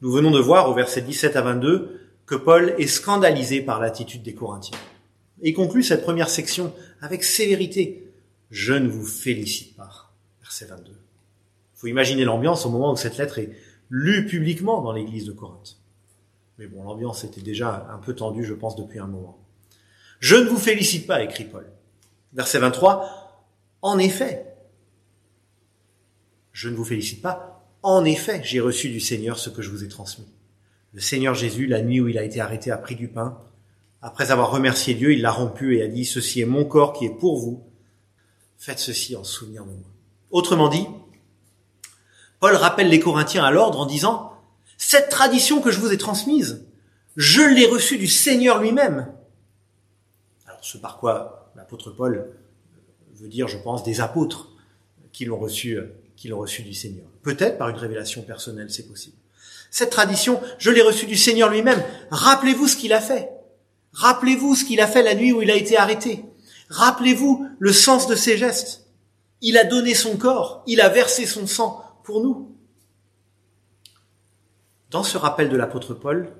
Nous 0.00 0.10
venons 0.10 0.30
de 0.30 0.40
voir 0.40 0.70
au 0.70 0.74
verset 0.74 1.02
17 1.02 1.36
à 1.36 1.42
22 1.42 2.00
que 2.24 2.34
Paul 2.34 2.74
est 2.78 2.86
scandalisé 2.86 3.60
par 3.60 3.78
l'attitude 3.78 4.22
des 4.22 4.34
Corinthiens. 4.34 4.78
Et 5.42 5.52
conclut 5.52 5.82
cette 5.82 6.02
première 6.02 6.30
section 6.30 6.72
avec 7.02 7.24
sévérité. 7.24 8.10
Je 8.50 8.72
ne 8.72 8.88
vous 8.88 9.04
félicite 9.04 9.76
pas. 9.76 10.10
Verset 10.40 10.64
22. 10.64 10.92
Faut 11.80 11.86
imaginer 11.86 12.24
l'ambiance 12.24 12.66
au 12.66 12.68
moment 12.68 12.92
où 12.92 12.96
cette 12.96 13.16
lettre 13.16 13.38
est 13.38 13.56
lue 13.88 14.26
publiquement 14.26 14.82
dans 14.82 14.92
l'église 14.92 15.24
de 15.24 15.32
Corinthe. 15.32 15.78
Mais 16.58 16.66
bon, 16.66 16.84
l'ambiance 16.84 17.24
était 17.24 17.40
déjà 17.40 17.88
un 17.90 17.96
peu 17.96 18.14
tendue, 18.14 18.44
je 18.44 18.52
pense, 18.52 18.76
depuis 18.76 18.98
un 18.98 19.06
moment. 19.06 19.38
Je 20.18 20.36
ne 20.36 20.46
vous 20.46 20.58
félicite 20.58 21.06
pas, 21.06 21.22
écrit 21.22 21.44
Paul. 21.44 21.66
Verset 22.34 22.58
23. 22.58 23.48
En 23.80 23.96
effet, 23.96 24.44
je 26.52 26.68
ne 26.68 26.76
vous 26.76 26.84
félicite 26.84 27.22
pas, 27.22 27.66
en 27.82 28.04
effet, 28.04 28.42
j'ai 28.44 28.60
reçu 28.60 28.90
du 28.90 29.00
Seigneur 29.00 29.38
ce 29.38 29.48
que 29.48 29.62
je 29.62 29.70
vous 29.70 29.82
ai 29.82 29.88
transmis. 29.88 30.28
Le 30.92 31.00
Seigneur 31.00 31.34
Jésus, 31.34 31.66
la 31.66 31.80
nuit 31.80 31.98
où 32.02 32.08
il 32.08 32.18
a 32.18 32.24
été 32.24 32.42
arrêté, 32.42 32.70
a 32.70 32.76
pris 32.76 32.94
du 32.94 33.08
pain. 33.08 33.40
Après 34.02 34.30
avoir 34.30 34.50
remercié 34.50 34.92
Dieu, 34.92 35.14
il 35.14 35.22
l'a 35.22 35.30
rompu 35.30 35.78
et 35.78 35.82
a 35.82 35.88
dit, 35.88 36.04
ceci 36.04 36.42
est 36.42 36.46
mon 36.46 36.66
corps 36.66 36.92
qui 36.92 37.06
est 37.06 37.18
pour 37.18 37.38
vous. 37.38 37.64
Faites 38.58 38.80
ceci 38.80 39.16
en 39.16 39.24
souvenir 39.24 39.64
de 39.64 39.70
moi. 39.70 39.88
Autrement 40.30 40.68
dit, 40.68 40.86
Paul 42.40 42.56
rappelle 42.56 42.88
les 42.88 43.00
Corinthiens 43.00 43.44
à 43.44 43.50
l'ordre 43.50 43.78
en 43.78 43.86
disant, 43.86 44.32
cette 44.78 45.10
tradition 45.10 45.60
que 45.60 45.70
je 45.70 45.78
vous 45.78 45.92
ai 45.92 45.98
transmise, 45.98 46.66
je 47.16 47.42
l'ai 47.42 47.66
reçue 47.66 47.98
du 47.98 48.06
Seigneur 48.06 48.60
lui-même. 48.60 49.12
Alors 50.46 50.64
ce 50.64 50.78
par 50.78 50.98
quoi 50.98 51.52
l'apôtre 51.54 51.90
Paul 51.90 52.32
veut 53.14 53.28
dire, 53.28 53.46
je 53.46 53.58
pense, 53.58 53.84
des 53.84 54.00
apôtres 54.00 54.48
qui 55.12 55.26
l'ont 55.26 55.38
reçu, 55.38 55.78
qui 56.16 56.28
l'ont 56.28 56.38
reçu 56.38 56.62
du 56.62 56.72
Seigneur. 56.72 57.06
Peut-être 57.22 57.58
par 57.58 57.68
une 57.68 57.76
révélation 57.76 58.22
personnelle, 58.22 58.70
c'est 58.70 58.88
possible. 58.88 59.16
Cette 59.70 59.90
tradition, 59.90 60.40
je 60.58 60.70
l'ai 60.70 60.80
reçue 60.80 61.06
du 61.06 61.16
Seigneur 61.16 61.50
lui-même. 61.50 61.82
Rappelez-vous 62.10 62.68
ce 62.68 62.76
qu'il 62.76 62.94
a 62.94 63.00
fait. 63.02 63.28
Rappelez-vous 63.92 64.54
ce 64.54 64.64
qu'il 64.64 64.80
a 64.80 64.86
fait 64.86 65.02
la 65.02 65.14
nuit 65.14 65.32
où 65.32 65.42
il 65.42 65.50
a 65.50 65.56
été 65.56 65.76
arrêté. 65.76 66.24
Rappelez-vous 66.70 67.46
le 67.58 67.72
sens 67.72 68.06
de 68.06 68.14
ses 68.14 68.38
gestes. 68.38 68.86
Il 69.42 69.58
a 69.58 69.64
donné 69.64 69.94
son 69.94 70.16
corps, 70.16 70.62
il 70.66 70.80
a 70.80 70.88
versé 70.88 71.26
son 71.26 71.46
sang 71.46 71.84
nous. 72.18 72.56
Dans 74.90 75.04
ce 75.04 75.16
rappel 75.16 75.48
de 75.48 75.56
l'apôtre 75.56 75.94
Paul, 75.94 76.32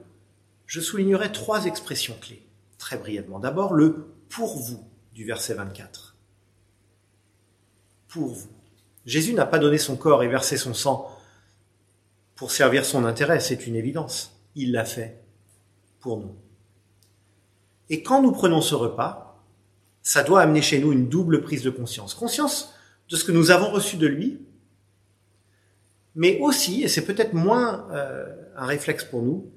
je 0.67 0.81
soulignerai 0.81 1.31
trois 1.31 1.67
expressions 1.67 2.17
clés, 2.21 2.45
très 2.79 2.99
brièvement. 2.99 3.39
D'abord, 3.39 3.75
le 3.75 4.09
pour 4.29 4.59
vous 4.59 4.85
du 5.13 5.25
verset 5.25 5.55
24. 5.55 6.17
Pour 8.09 8.29
vous. 8.29 8.51
Jésus 9.07 9.35
n'a 9.35 9.47
pas 9.47 9.61
donné 9.61 9.79
son 9.79 9.97
corps 9.97 10.25
et 10.25 10.29
versé 10.29 10.57
son 10.57 10.75
sang 10.75 11.17
pour 12.41 12.53
servir 12.53 12.87
son 12.87 13.05
intérêt, 13.05 13.39
c'est 13.39 13.67
une 13.67 13.77
évidence. 13.77 14.41
Il 14.55 14.73
l'a 14.73 14.87
fait 14.87 15.23
pour 15.99 16.17
nous. 16.17 16.35
Et 17.91 18.03
quand 18.03 18.23
nous 18.23 18.33
prenons 18.33 18.63
ce 18.63 18.75
repas, 18.75 19.45
ça 20.03 20.23
doit 20.23 20.41
amener 20.41 20.63
chez 20.63 20.79
nous 20.79 20.91
une 20.91 21.11
double 21.11 21.43
prise 21.43 21.63
de 21.63 21.69
conscience. 21.69 22.15
Conscience 22.15 22.73
de 23.11 23.17
ce 23.17 23.25
que 23.25 23.33
nous 23.33 23.51
avons 23.51 23.71
reçu 23.71 23.99
de 23.99 24.07
lui, 24.07 24.41
mais 26.15 26.39
aussi, 26.41 26.83
et 26.83 26.89
c'est 26.89 27.05
peut-être 27.05 27.35
moins 27.35 27.89
euh, 27.93 28.27
un 28.57 28.67
réflexe 28.67 29.05
pour 29.05 29.23
nous, 29.23 29.51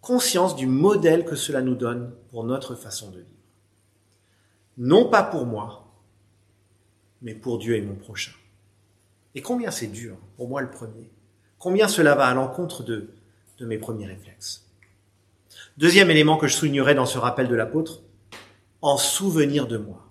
conscience 0.00 0.56
du 0.56 0.66
modèle 0.66 1.24
que 1.24 1.36
cela 1.36 1.62
nous 1.62 1.76
donne 1.76 2.12
pour 2.30 2.44
notre 2.44 2.74
façon 2.74 3.10
de 3.10 3.18
vivre. 3.18 3.28
Non 4.78 5.08
pas 5.08 5.22
pour 5.22 5.46
moi, 5.46 5.92
mais 7.20 7.34
pour 7.34 7.58
Dieu 7.58 7.76
et 7.76 7.82
mon 7.82 7.94
prochain. 7.94 8.32
Et 9.34 9.42
combien 9.42 9.70
c'est 9.70 9.86
dur, 9.86 10.16
pour 10.36 10.48
moi 10.48 10.60
le 10.60 10.70
premier. 10.70 11.10
Combien 11.58 11.88
cela 11.88 12.14
va 12.14 12.26
à 12.26 12.34
l'encontre 12.34 12.82
de, 12.82 13.10
de 13.58 13.66
mes 13.66 13.78
premiers 13.78 14.06
réflexes. 14.06 14.66
Deuxième 15.78 16.10
élément 16.10 16.36
que 16.36 16.48
je 16.48 16.54
soulignerai 16.54 16.94
dans 16.94 17.06
ce 17.06 17.18
rappel 17.18 17.48
de 17.48 17.54
l'apôtre, 17.54 18.02
en 18.80 18.96
souvenir 18.96 19.66
de 19.68 19.78
moi. 19.78 20.08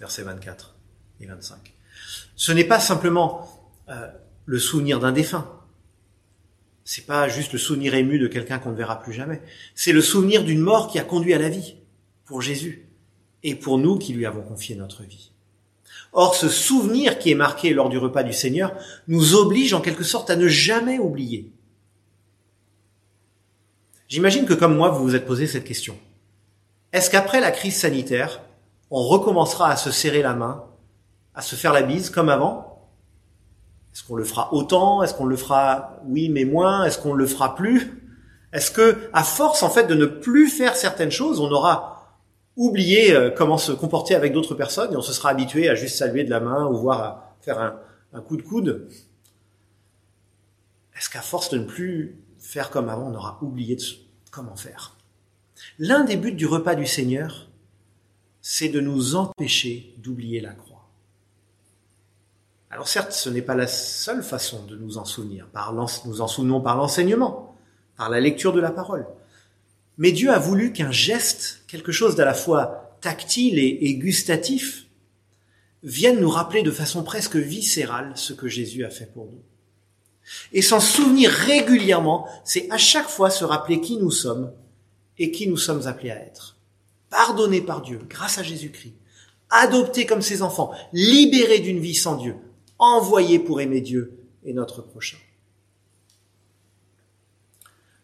Versets 0.00 0.22
24 0.22 0.74
et 1.20 1.26
25. 1.26 1.74
Ce 2.34 2.52
n'est 2.52 2.64
pas 2.64 2.80
simplement 2.80 3.49
le 4.44 4.58
souvenir 4.58 5.00
d'un 5.00 5.12
défunt. 5.12 5.48
C'est 6.84 7.06
pas 7.06 7.28
juste 7.28 7.52
le 7.52 7.58
souvenir 7.58 7.94
ému 7.94 8.18
de 8.18 8.26
quelqu'un 8.26 8.58
qu'on 8.58 8.70
ne 8.70 8.76
verra 8.76 9.00
plus 9.00 9.12
jamais. 9.12 9.40
C'est 9.74 9.92
le 9.92 10.02
souvenir 10.02 10.42
d'une 10.44 10.60
mort 10.60 10.88
qui 10.88 10.98
a 10.98 11.04
conduit 11.04 11.34
à 11.34 11.38
la 11.38 11.48
vie 11.48 11.76
pour 12.24 12.42
Jésus 12.42 12.88
et 13.42 13.54
pour 13.54 13.78
nous 13.78 13.98
qui 13.98 14.12
lui 14.12 14.26
avons 14.26 14.42
confié 14.42 14.74
notre 14.74 15.02
vie. 15.02 15.30
Or, 16.12 16.34
ce 16.34 16.48
souvenir 16.48 17.18
qui 17.18 17.30
est 17.30 17.36
marqué 17.36 17.72
lors 17.72 17.88
du 17.88 17.98
repas 17.98 18.22
du 18.22 18.32
Seigneur 18.32 18.74
nous 19.06 19.34
oblige 19.34 19.74
en 19.74 19.80
quelque 19.80 20.02
sorte 20.02 20.30
à 20.30 20.36
ne 20.36 20.48
jamais 20.48 20.98
oublier. 20.98 21.52
J'imagine 24.08 24.44
que 24.44 24.54
comme 24.54 24.76
moi, 24.76 24.90
vous 24.90 25.04
vous 25.04 25.14
êtes 25.14 25.26
posé 25.26 25.46
cette 25.46 25.64
question. 25.64 25.96
Est-ce 26.92 27.10
qu'après 27.10 27.40
la 27.40 27.52
crise 27.52 27.76
sanitaire, 27.76 28.40
on 28.90 29.02
recommencera 29.02 29.70
à 29.70 29.76
se 29.76 29.92
serrer 29.92 30.22
la 30.22 30.34
main, 30.34 30.64
à 31.34 31.42
se 31.42 31.54
faire 31.54 31.72
la 31.72 31.82
bise 31.82 32.10
comme 32.10 32.28
avant 32.28 32.69
Est-ce 33.92 34.04
qu'on 34.04 34.16
le 34.16 34.24
fera 34.24 34.52
autant? 34.54 35.02
Est-ce 35.02 35.14
qu'on 35.14 35.26
le 35.26 35.36
fera 35.36 36.00
oui 36.06 36.28
mais 36.28 36.44
moins? 36.44 36.84
Est-ce 36.84 36.98
qu'on 36.98 37.14
le 37.14 37.26
fera 37.26 37.54
plus? 37.54 38.00
Est-ce 38.52 38.70
que, 38.70 39.08
à 39.12 39.22
force 39.22 39.62
en 39.62 39.70
fait 39.70 39.86
de 39.86 39.94
ne 39.94 40.06
plus 40.06 40.48
faire 40.48 40.76
certaines 40.76 41.10
choses, 41.10 41.40
on 41.40 41.50
aura 41.50 42.00
oublier 42.56 43.12
euh, 43.12 43.30
comment 43.30 43.58
se 43.58 43.72
comporter 43.72 44.14
avec 44.14 44.32
d'autres 44.32 44.54
personnes 44.54 44.92
et 44.92 44.96
on 44.96 45.02
se 45.02 45.12
sera 45.12 45.30
habitué 45.30 45.68
à 45.68 45.74
juste 45.74 45.96
saluer 45.96 46.24
de 46.24 46.30
la 46.30 46.40
main 46.40 46.66
ou 46.66 46.76
voir 46.76 47.00
à 47.00 47.36
faire 47.40 47.80
un, 48.12 48.20
coup 48.20 48.36
de 48.36 48.42
coude? 48.42 48.88
Est-ce 50.96 51.08
qu'à 51.08 51.22
force 51.22 51.50
de 51.50 51.58
ne 51.58 51.64
plus 51.64 52.20
faire 52.38 52.70
comme 52.70 52.88
avant, 52.88 53.10
on 53.10 53.14
aura 53.14 53.38
oublié 53.42 53.76
comment 54.30 54.56
faire? 54.56 54.96
L'un 55.78 56.04
des 56.04 56.16
buts 56.16 56.32
du 56.32 56.46
repas 56.46 56.74
du 56.74 56.86
Seigneur, 56.86 57.48
c'est 58.40 58.68
de 58.68 58.80
nous 58.80 59.14
empêcher 59.14 59.94
d'oublier 59.98 60.40
la 60.40 60.52
croix. 60.52 60.69
Alors 62.70 62.86
certes, 62.86 63.12
ce 63.12 63.28
n'est 63.28 63.42
pas 63.42 63.56
la 63.56 63.66
seule 63.66 64.22
façon 64.22 64.64
de 64.64 64.76
nous 64.76 64.96
en 64.96 65.04
souvenir. 65.04 65.48
Nous 66.04 66.20
en 66.20 66.28
souvenons 66.28 66.60
par 66.60 66.76
l'enseignement, 66.76 67.56
par 67.96 68.10
la 68.10 68.20
lecture 68.20 68.52
de 68.52 68.60
la 68.60 68.70
parole. 68.70 69.06
Mais 69.98 70.12
Dieu 70.12 70.30
a 70.30 70.38
voulu 70.38 70.72
qu'un 70.72 70.92
geste, 70.92 71.64
quelque 71.66 71.90
chose 71.92 72.14
d'à 72.14 72.24
la 72.24 72.32
fois 72.34 72.96
tactile 73.00 73.58
et, 73.58 73.94
gustatif, 73.96 74.86
vienne 75.82 76.20
nous 76.20 76.30
rappeler 76.30 76.62
de 76.62 76.70
façon 76.70 77.02
presque 77.02 77.36
viscérale 77.36 78.12
ce 78.14 78.32
que 78.32 78.46
Jésus 78.46 78.84
a 78.84 78.90
fait 78.90 79.12
pour 79.12 79.26
nous. 79.26 79.42
Et 80.52 80.62
s'en 80.62 80.78
souvenir 80.80 81.30
régulièrement, 81.30 82.28
c'est 82.44 82.70
à 82.70 82.78
chaque 82.78 83.08
fois 83.08 83.30
se 83.30 83.44
rappeler 83.44 83.80
qui 83.80 83.96
nous 83.96 84.10
sommes 84.10 84.52
et 85.18 85.32
qui 85.32 85.48
nous 85.48 85.56
sommes 85.56 85.86
appelés 85.88 86.12
à 86.12 86.20
être. 86.20 86.56
Pardonnés 87.08 87.62
par 87.62 87.82
Dieu 87.82 88.00
grâce 88.08 88.38
à 88.38 88.44
Jésus-Christ, 88.44 88.94
adoptés 89.48 90.06
comme 90.06 90.22
ses 90.22 90.42
enfants, 90.42 90.70
libérés 90.92 91.58
d'une 91.58 91.80
vie 91.80 91.96
sans 91.96 92.16
Dieu, 92.16 92.36
envoyés 92.80 93.38
pour 93.38 93.60
aimer 93.60 93.80
Dieu 93.80 94.18
et 94.44 94.52
notre 94.52 94.82
prochain. 94.82 95.18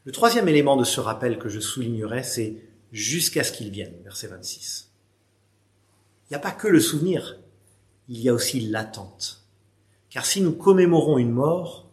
Le 0.05 0.13
troisième 0.13 0.49
élément 0.49 0.77
de 0.77 0.85
ce 0.85 1.01
rappel 1.01 1.39
que 1.39 1.49
je 1.49 1.59
soulignerai, 1.59 2.23
c'est 2.23 2.63
jusqu'à 2.93 3.43
ce 3.43 3.51
qu'il 3.51 3.71
vienne, 3.71 3.95
verset 4.05 4.29
26. 4.29 4.93
Il 6.25 6.33
n'y 6.33 6.37
a 6.37 6.41
pas 6.41 6.53
que 6.53 6.69
le 6.69 6.79
souvenir, 6.79 7.39
il 8.09 8.21
y 8.21 8.29
a 8.29 8.35
aussi 8.35 8.61
l'attente. 8.61 9.45
Car 10.11 10.25
si 10.25 10.41
nous 10.41 10.53
commémorons 10.53 11.19
une 11.19 11.33
mort, 11.33 11.91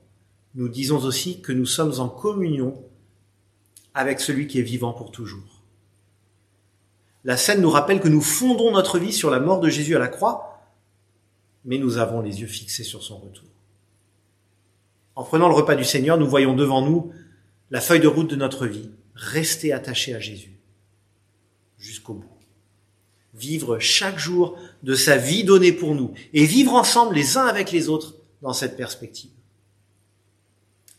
nous 0.54 0.70
disons 0.70 1.04
aussi 1.04 1.42
que 1.42 1.52
nous 1.52 1.66
sommes 1.66 2.00
en 2.00 2.08
communion 2.08 2.84
avec 3.96 4.20
celui 4.20 4.48
qui 4.48 4.60
est 4.60 4.64
vivant 4.64 4.94
pour 4.94 5.12
toujours. 5.12 5.64
La 7.24 7.38
scène 7.38 7.62
nous 7.62 7.70
rappelle 7.70 8.02
que 8.02 8.10
nous 8.10 8.22
fondons 8.22 8.72
notre 8.72 9.00
vie 9.00 9.14
sur 9.14 9.32
la 9.32 9.40
mort 9.40 9.60
de 9.60 9.70
Jésus 9.70 9.96
à 9.96 10.00
la 10.00 10.08
croix, 10.08 10.53
mais 11.66 11.78
nous 11.78 11.98
avons 11.98 12.22
les 12.22 12.42
yeux 12.42 12.48
fixés 12.48 12.84
sur 12.84 13.04
son 13.04 13.18
retour. 13.18 13.48
En 15.16 15.24
prenant 15.24 15.48
le 15.48 15.54
repas 15.54 15.76
du 15.76 15.84
Seigneur, 15.84 16.18
nous 16.18 16.28
voyons 16.28 16.56
devant 16.56 16.82
nous 16.82 17.12
la 17.72 17.82
feuille 17.82 18.00
de 18.00 18.08
route 18.08 18.30
de 18.30 18.36
notre 18.36 18.66
vie, 18.66 18.90
rester 19.16 19.74
attaché 19.74 20.16
à 20.16 20.20
Jésus 20.20 20.60
jusqu'au 21.78 22.14
bout. 22.14 22.28
Vivre 23.34 23.80
chaque 23.80 24.20
jour 24.20 24.58
de 24.84 24.96
sa 24.96 25.18
vie 25.18 25.44
donnée 25.44 25.72
pour 25.72 25.96
nous 25.96 26.14
et 26.34 26.46
vivre 26.46 26.74
ensemble 26.74 27.16
les 27.16 27.38
uns 27.38 27.46
avec 27.46 27.72
les 27.72 27.90
autres 27.90 28.16
dans 28.42 28.54
cette 28.54 28.78
perspective. 28.78 29.32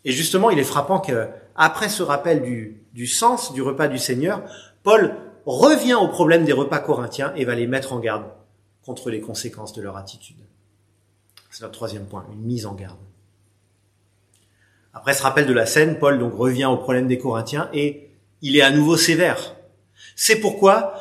Et 0.04 0.12
justement, 0.12 0.50
il 0.50 0.58
est 0.58 0.64
frappant 0.64 1.00
qu'après 1.00 1.88
ce 1.88 2.02
rappel 2.02 2.42
du, 2.42 2.82
du 2.92 3.06
sens 3.06 3.52
du 3.52 3.62
repas 3.62 3.88
du 3.88 3.98
Seigneur, 3.98 4.42
Paul 4.82 5.16
revient 5.46 5.94
au 5.94 6.08
problème 6.08 6.44
des 6.44 6.52
repas 6.52 6.78
corinthiens 6.78 7.32
et 7.36 7.44
va 7.44 7.54
les 7.54 7.66
mettre 7.66 7.92
en 7.92 8.00
garde 8.00 8.26
contre 8.84 9.10
les 9.10 9.20
conséquences 9.20 9.72
de 9.72 9.82
leur 9.82 9.96
attitude. 9.96 10.36
C'est 11.54 11.62
notre 11.62 11.74
troisième 11.74 12.06
point, 12.06 12.26
une 12.32 12.42
mise 12.42 12.66
en 12.66 12.74
garde. 12.74 12.98
Après 14.92 15.14
ce 15.14 15.22
rappel 15.22 15.46
de 15.46 15.52
la 15.52 15.66
scène, 15.66 16.00
Paul 16.00 16.18
donc 16.18 16.34
revient 16.34 16.64
au 16.64 16.76
problème 16.76 17.06
des 17.06 17.16
Corinthiens 17.16 17.70
et 17.72 18.10
il 18.42 18.56
est 18.56 18.60
à 18.60 18.72
nouveau 18.72 18.96
sévère. 18.96 19.54
C'est 20.16 20.40
pourquoi 20.40 20.94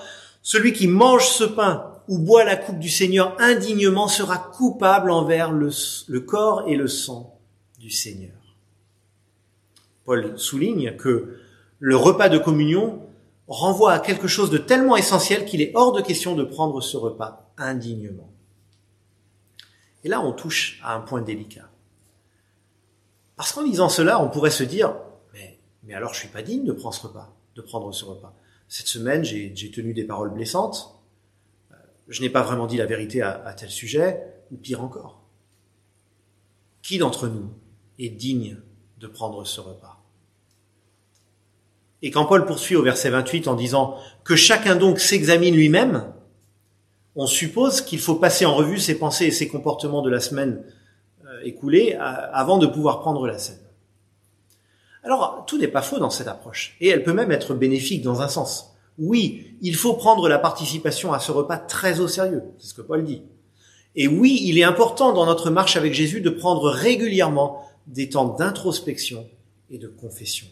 celui 0.43 0.71
qui 0.73 0.87
mange 0.87 1.25
ce 1.25 1.43
pain 1.43 1.95
ou 2.07 2.19
boit 2.19 2.43
la 2.43 2.55
coupe 2.55 2.77
du 2.77 2.89
Seigneur 2.89 3.35
indignement 3.39 4.07
sera 4.07 4.37
coupable 4.37 5.09
envers 5.09 5.51
le, 5.51 5.71
le 6.07 6.19
corps 6.19 6.65
et 6.67 6.75
le 6.75 6.87
sang 6.87 7.39
du 7.79 7.89
Seigneur. 7.89 8.37
Paul 10.05 10.37
souligne 10.37 10.95
que 10.97 11.39
le 11.79 11.95
repas 11.95 12.29
de 12.29 12.37
communion 12.37 13.01
renvoie 13.47 13.93
à 13.93 13.99
quelque 13.99 14.27
chose 14.27 14.51
de 14.51 14.59
tellement 14.59 14.97
essentiel 14.97 15.45
qu'il 15.45 15.63
est 15.63 15.71
hors 15.73 15.93
de 15.93 16.01
question 16.01 16.35
de 16.35 16.43
prendre 16.43 16.79
ce 16.79 16.95
repas 16.95 17.51
indignement. 17.57 18.32
Et 20.03 20.09
là, 20.09 20.21
on 20.21 20.33
touche 20.33 20.79
à 20.83 20.95
un 20.95 21.01
point 21.01 21.21
délicat. 21.21 21.69
Parce 23.35 23.51
qu'en 23.51 23.63
lisant 23.63 23.89
cela, 23.89 24.21
on 24.21 24.29
pourrait 24.29 24.51
se 24.51 24.63
dire, 24.63 24.95
mais, 25.83 25.93
alors 25.93 26.13
je 26.13 26.19
suis 26.19 26.27
pas 26.29 26.41
digne 26.41 26.65
de 26.65 26.71
prendre 26.71 26.95
ce 26.95 27.07
repas, 27.07 27.35
de 27.55 27.61
prendre 27.61 27.91
ce 27.91 28.05
repas. 28.05 28.33
Cette 28.67 28.87
semaine, 28.87 29.23
j'ai 29.23 29.71
tenu 29.71 29.93
des 29.93 30.03
paroles 30.03 30.33
blessantes, 30.33 30.95
euh, 31.71 31.75
je 32.07 32.21
n'ai 32.21 32.29
pas 32.29 32.41
vraiment 32.41 32.67
dit 32.67 32.77
la 32.77 32.85
vérité 32.85 33.21
à, 33.21 33.43
à 33.45 33.53
tel 33.53 33.69
sujet, 33.69 34.21
ou 34.51 34.57
pire 34.57 34.81
encore. 34.83 35.21
Qui 36.81 36.97
d'entre 36.97 37.27
nous 37.27 37.49
est 37.99 38.09
digne 38.09 38.57
de 38.99 39.07
prendre 39.07 39.43
ce 39.45 39.61
repas? 39.61 40.03
Et 42.01 42.11
quand 42.11 42.25
Paul 42.25 42.45
poursuit 42.45 42.75
au 42.75 42.83
verset 42.83 43.09
28 43.09 43.47
en 43.47 43.55
disant 43.55 43.97
que 44.25 44.35
chacun 44.35 44.75
donc 44.75 44.99
s'examine 44.99 45.55
lui-même, 45.55 46.13
on 47.15 47.27
suppose 47.27 47.81
qu'il 47.81 47.99
faut 47.99 48.15
passer 48.15 48.45
en 48.45 48.55
revue 48.55 48.79
ses 48.79 48.97
pensées 48.97 49.25
et 49.25 49.31
ses 49.31 49.47
comportements 49.47 50.01
de 50.01 50.09
la 50.09 50.19
semaine 50.19 50.63
écoulée 51.43 51.95
avant 51.95 52.57
de 52.57 52.67
pouvoir 52.67 53.01
prendre 53.01 53.27
la 53.27 53.37
scène. 53.37 53.59
Alors, 55.03 55.43
tout 55.45 55.57
n'est 55.57 55.67
pas 55.67 55.81
faux 55.81 55.99
dans 55.99 56.09
cette 56.09 56.27
approche, 56.27 56.77
et 56.79 56.87
elle 56.87 57.03
peut 57.03 57.13
même 57.13 57.31
être 57.31 57.53
bénéfique 57.53 58.01
dans 58.01 58.21
un 58.21 58.29
sens. 58.29 58.73
Oui, 58.97 59.57
il 59.61 59.75
faut 59.75 59.93
prendre 59.93 60.29
la 60.29 60.39
participation 60.39 61.11
à 61.11 61.19
ce 61.19 61.31
repas 61.31 61.57
très 61.57 61.99
au 61.99 62.07
sérieux, 62.07 62.43
c'est 62.57 62.67
ce 62.67 62.73
que 62.73 62.81
Paul 62.81 63.03
dit. 63.03 63.23
Et 63.95 64.07
oui, 64.07 64.39
il 64.43 64.57
est 64.57 64.63
important 64.63 65.13
dans 65.13 65.25
notre 65.25 65.49
marche 65.49 65.75
avec 65.75 65.93
Jésus 65.93 66.21
de 66.21 66.29
prendre 66.29 66.69
régulièrement 66.69 67.67
des 67.85 68.09
temps 68.09 68.29
d'introspection 68.29 69.27
et 69.69 69.77
de 69.77 69.87
confession. 69.87 70.47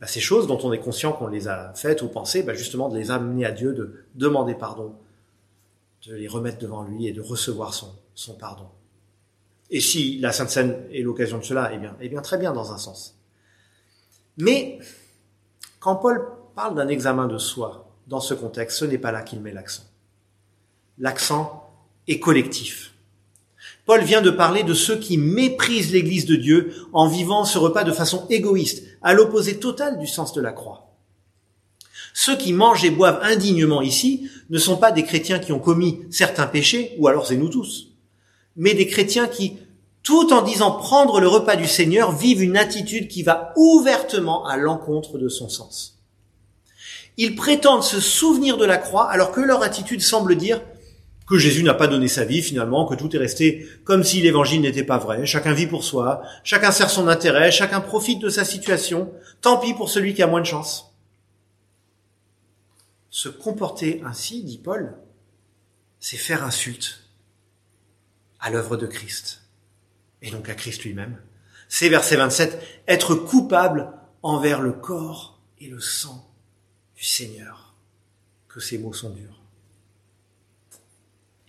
Bah, 0.00 0.06
ces 0.06 0.20
choses 0.20 0.46
dont 0.46 0.58
on 0.62 0.72
est 0.72 0.78
conscient 0.78 1.12
qu'on 1.12 1.26
les 1.26 1.46
a 1.48 1.74
faites 1.74 2.02
ou 2.02 2.08
pensées, 2.08 2.42
bah, 2.42 2.54
justement 2.54 2.88
de 2.88 2.96
les 2.96 3.10
amener 3.10 3.44
à 3.44 3.52
Dieu, 3.52 3.74
de 3.74 4.04
demander 4.14 4.54
pardon, 4.54 4.94
de 6.06 6.14
les 6.14 6.28
remettre 6.28 6.58
devant 6.58 6.82
lui 6.82 7.06
et 7.06 7.12
de 7.12 7.20
recevoir 7.20 7.74
son, 7.74 8.34
pardon. 8.38 8.68
Et 9.70 9.80
si 9.80 10.18
la 10.18 10.32
Sainte 10.32 10.50
Seine 10.50 10.86
est 10.90 11.02
l'occasion 11.02 11.38
de 11.38 11.44
cela, 11.44 11.70
eh 11.72 11.78
bien, 11.78 11.96
eh 12.00 12.08
bien, 12.08 12.22
très 12.22 12.38
bien 12.38 12.52
dans 12.52 12.72
un 12.72 12.78
sens. 12.78 13.16
Mais 14.38 14.78
quand 15.78 15.96
Paul 15.96 16.26
parle 16.54 16.74
d'un 16.74 16.88
examen 16.88 17.26
de 17.26 17.38
soi 17.38 17.92
dans 18.06 18.20
ce 18.20 18.34
contexte, 18.34 18.78
ce 18.78 18.84
n'est 18.86 18.98
pas 18.98 19.12
là 19.12 19.22
qu'il 19.22 19.40
met 19.40 19.52
l'accent. 19.52 19.84
L'accent 20.98 21.70
est 22.08 22.18
collectif. 22.18 22.94
Paul 23.90 24.04
vient 24.04 24.22
de 24.22 24.30
parler 24.30 24.62
de 24.62 24.72
ceux 24.72 24.94
qui 24.94 25.18
méprisent 25.18 25.90
l'Église 25.90 26.24
de 26.24 26.36
Dieu 26.36 26.72
en 26.92 27.08
vivant 27.08 27.44
ce 27.44 27.58
repas 27.58 27.82
de 27.82 27.90
façon 27.90 28.24
égoïste, 28.30 28.84
à 29.02 29.14
l'opposé 29.14 29.58
total 29.58 29.98
du 29.98 30.06
sens 30.06 30.32
de 30.32 30.40
la 30.40 30.52
croix. 30.52 30.94
Ceux 32.14 32.36
qui 32.36 32.52
mangent 32.52 32.84
et 32.84 32.90
boivent 32.90 33.18
indignement 33.20 33.82
ici 33.82 34.30
ne 34.48 34.58
sont 34.58 34.76
pas 34.76 34.92
des 34.92 35.02
chrétiens 35.02 35.40
qui 35.40 35.50
ont 35.50 35.58
commis 35.58 36.02
certains 36.08 36.46
péchés, 36.46 36.94
ou 36.98 37.08
alors 37.08 37.26
c'est 37.26 37.34
nous 37.34 37.48
tous 37.48 37.88
mais 38.54 38.74
des 38.74 38.86
chrétiens 38.86 39.26
qui, 39.26 39.58
tout 40.04 40.32
en 40.32 40.42
disant 40.42 40.70
prendre 40.70 41.18
le 41.18 41.26
repas 41.26 41.56
du 41.56 41.66
Seigneur, 41.66 42.12
vivent 42.12 42.44
une 42.44 42.56
attitude 42.56 43.08
qui 43.08 43.24
va 43.24 43.52
ouvertement 43.56 44.46
à 44.46 44.56
l'encontre 44.56 45.18
de 45.18 45.28
son 45.28 45.48
sens. 45.48 45.98
Ils 47.16 47.34
prétendent 47.34 47.82
se 47.82 47.98
souvenir 47.98 48.56
de 48.56 48.64
la 48.64 48.78
croix 48.78 49.10
alors 49.10 49.32
que 49.32 49.40
leur 49.40 49.64
attitude 49.64 50.00
semble 50.00 50.36
dire 50.36 50.62
que 51.30 51.38
Jésus 51.38 51.62
n'a 51.62 51.74
pas 51.74 51.86
donné 51.86 52.08
sa 52.08 52.24
vie 52.24 52.42
finalement, 52.42 52.86
que 52.86 52.96
tout 52.96 53.14
est 53.14 53.18
resté 53.18 53.64
comme 53.84 54.02
si 54.02 54.20
l'évangile 54.20 54.62
n'était 54.62 54.82
pas 54.82 54.98
vrai, 54.98 55.26
chacun 55.26 55.52
vit 55.52 55.68
pour 55.68 55.84
soi, 55.84 56.22
chacun 56.42 56.72
sert 56.72 56.90
son 56.90 57.06
intérêt, 57.06 57.52
chacun 57.52 57.80
profite 57.80 58.20
de 58.20 58.28
sa 58.28 58.44
situation, 58.44 59.12
tant 59.40 59.58
pis 59.58 59.72
pour 59.72 59.88
celui 59.88 60.12
qui 60.12 60.24
a 60.24 60.26
moins 60.26 60.40
de 60.40 60.46
chance. 60.46 60.92
Se 63.10 63.28
comporter 63.28 64.02
ainsi, 64.04 64.42
dit 64.42 64.58
Paul, 64.58 64.96
c'est 66.00 66.16
faire 66.16 66.42
insulte 66.42 67.04
à 68.40 68.50
l'œuvre 68.50 68.76
de 68.76 68.88
Christ, 68.88 69.42
et 70.22 70.32
donc 70.32 70.48
à 70.48 70.54
Christ 70.56 70.82
lui-même. 70.82 71.16
C'est 71.68 71.88
verset 71.88 72.16
27, 72.16 72.60
être 72.88 73.14
coupable 73.14 73.92
envers 74.24 74.60
le 74.60 74.72
corps 74.72 75.40
et 75.60 75.68
le 75.68 75.78
sang 75.78 76.28
du 76.96 77.04
Seigneur. 77.04 77.76
Que 78.48 78.58
ces 78.58 78.78
mots 78.78 78.92
sont 78.92 79.10
durs. 79.10 79.39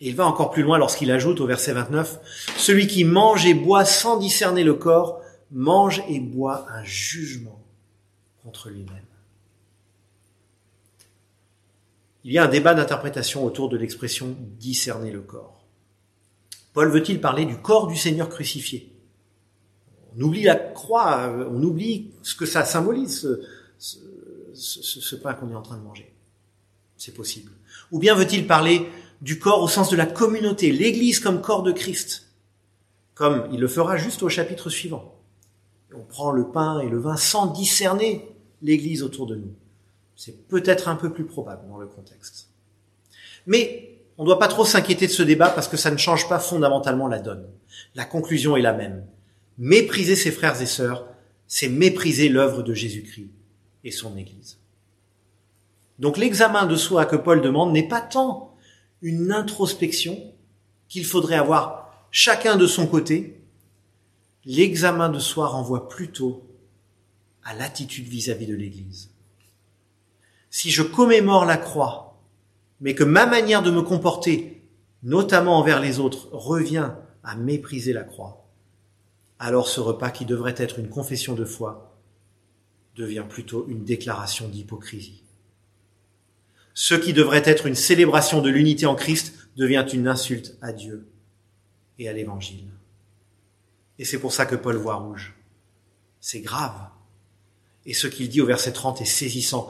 Et 0.01 0.09
il 0.09 0.15
va 0.15 0.25
encore 0.25 0.49
plus 0.49 0.63
loin 0.63 0.79
lorsqu'il 0.79 1.11
ajoute 1.11 1.39
au 1.41 1.45
verset 1.45 1.73
29, 1.73 2.55
celui 2.57 2.87
qui 2.87 3.03
mange 3.03 3.45
et 3.45 3.53
boit 3.53 3.85
sans 3.85 4.17
discerner 4.17 4.63
le 4.63 4.73
corps, 4.73 5.21
mange 5.51 6.03
et 6.09 6.19
boit 6.19 6.65
un 6.71 6.83
jugement 6.83 7.61
contre 8.43 8.69
lui-même. 8.69 9.05
Il 12.23 12.31
y 12.31 12.39
a 12.39 12.43
un 12.43 12.47
débat 12.47 12.73
d'interprétation 12.73 13.45
autour 13.45 13.69
de 13.69 13.77
l'expression 13.77 14.35
discerner 14.59 15.11
le 15.11 15.21
corps. 15.21 15.63
Paul 16.73 16.89
veut-il 16.89 17.21
parler 17.21 17.45
du 17.45 17.57
corps 17.57 17.87
du 17.87 17.95
Seigneur 17.95 18.27
crucifié? 18.27 18.91
On 20.17 20.21
oublie 20.21 20.43
la 20.43 20.55
croix, 20.55 21.31
on 21.49 21.61
oublie 21.61 22.11
ce 22.23 22.33
que 22.33 22.45
ça 22.45 22.65
symbolise, 22.65 23.39
ce, 23.77 23.99
ce, 24.53 24.99
ce 24.99 25.15
pain 25.15 25.33
qu'on 25.33 25.51
est 25.51 25.55
en 25.55 25.61
train 25.61 25.77
de 25.77 25.83
manger. 25.83 26.11
C'est 26.97 27.13
possible. 27.13 27.51
Ou 27.91 27.99
bien 27.99 28.15
veut-il 28.15 28.47
parler 28.47 28.87
du 29.21 29.39
corps 29.39 29.61
au 29.61 29.67
sens 29.67 29.89
de 29.89 29.95
la 29.95 30.05
communauté, 30.05 30.71
l'Église 30.71 31.19
comme 31.19 31.41
corps 31.41 31.63
de 31.63 31.71
Christ, 31.71 32.27
comme 33.13 33.47
il 33.51 33.59
le 33.59 33.67
fera 33.67 33.97
juste 33.97 34.23
au 34.23 34.29
chapitre 34.29 34.69
suivant. 34.69 35.15
On 35.95 36.03
prend 36.03 36.31
le 36.31 36.47
pain 36.49 36.79
et 36.79 36.89
le 36.89 36.99
vin 36.99 37.17
sans 37.17 37.47
discerner 37.47 38.27
l'Église 38.61 39.03
autour 39.03 39.27
de 39.27 39.35
nous. 39.35 39.53
C'est 40.15 40.47
peut-être 40.47 40.87
un 40.87 40.95
peu 40.95 41.11
plus 41.11 41.25
probable 41.25 41.67
dans 41.67 41.77
le 41.77 41.87
contexte. 41.87 42.49
Mais 43.45 43.99
on 44.17 44.23
ne 44.23 44.27
doit 44.27 44.39
pas 44.39 44.47
trop 44.47 44.65
s'inquiéter 44.65 45.07
de 45.07 45.11
ce 45.11 45.23
débat 45.23 45.49
parce 45.49 45.67
que 45.67 45.77
ça 45.77 45.91
ne 45.91 45.97
change 45.97 46.29
pas 46.29 46.39
fondamentalement 46.39 47.07
la 47.07 47.19
donne. 47.19 47.47
La 47.95 48.05
conclusion 48.05 48.55
est 48.55 48.61
la 48.61 48.73
même. 48.73 49.05
Mépriser 49.57 50.15
ses 50.15 50.31
frères 50.31 50.61
et 50.61 50.65
sœurs, 50.65 51.07
c'est 51.47 51.69
mépriser 51.69 52.29
l'œuvre 52.29 52.63
de 52.63 52.73
Jésus-Christ 52.73 53.29
et 53.83 53.91
son 53.91 54.15
Église. 54.17 54.57
Donc 55.99 56.17
l'examen 56.17 56.65
de 56.65 56.75
soi 56.75 57.05
que 57.05 57.15
Paul 57.15 57.41
demande 57.41 57.73
n'est 57.73 57.87
pas 57.87 58.01
tant 58.01 58.50
une 59.01 59.31
introspection 59.31 60.17
qu'il 60.87 61.05
faudrait 61.05 61.35
avoir 61.35 62.07
chacun 62.11 62.57
de 62.57 62.67
son 62.67 62.87
côté, 62.87 63.41
l'examen 64.45 65.09
de 65.09 65.19
soi 65.19 65.47
renvoie 65.47 65.87
plutôt 65.87 66.43
à 67.43 67.55
l'attitude 67.55 68.07
vis-à-vis 68.07 68.47
de 68.47 68.55
l'Église. 68.55 69.09
Si 70.49 70.69
je 70.69 70.83
commémore 70.83 71.45
la 71.45 71.57
croix, 71.57 72.21
mais 72.81 72.93
que 72.93 73.03
ma 73.03 73.25
manière 73.25 73.63
de 73.63 73.71
me 73.71 73.81
comporter, 73.81 74.61
notamment 75.03 75.57
envers 75.57 75.79
les 75.79 75.99
autres, 75.99 76.27
revient 76.31 76.91
à 77.23 77.35
mépriser 77.35 77.93
la 77.93 78.03
croix, 78.03 78.45
alors 79.39 79.67
ce 79.67 79.79
repas 79.79 80.11
qui 80.11 80.25
devrait 80.25 80.55
être 80.57 80.77
une 80.77 80.89
confession 80.89 81.33
de 81.33 81.45
foi 81.45 81.97
devient 82.95 83.25
plutôt 83.27 83.65
une 83.69 83.83
déclaration 83.83 84.47
d'hypocrisie. 84.47 85.20
Ce 86.73 86.95
qui 86.95 87.13
devrait 87.13 87.43
être 87.45 87.65
une 87.65 87.75
célébration 87.75 88.41
de 88.41 88.49
l'unité 88.49 88.85
en 88.85 88.95
Christ 88.95 89.33
devient 89.57 89.85
une 89.91 90.07
insulte 90.07 90.57
à 90.61 90.71
Dieu 90.71 91.07
et 91.99 92.07
à 92.07 92.13
l'Évangile. 92.13 92.67
Et 93.99 94.05
c'est 94.05 94.19
pour 94.19 94.33
ça 94.33 94.45
que 94.45 94.55
Paul 94.55 94.77
voit 94.77 94.95
rouge. 94.95 95.35
C'est 96.19 96.41
grave. 96.41 96.89
Et 97.85 97.93
ce 97.93 98.07
qu'il 98.07 98.29
dit 98.29 98.41
au 98.41 98.45
verset 98.45 98.71
30 98.71 99.01
est 99.01 99.05
saisissant. 99.05 99.69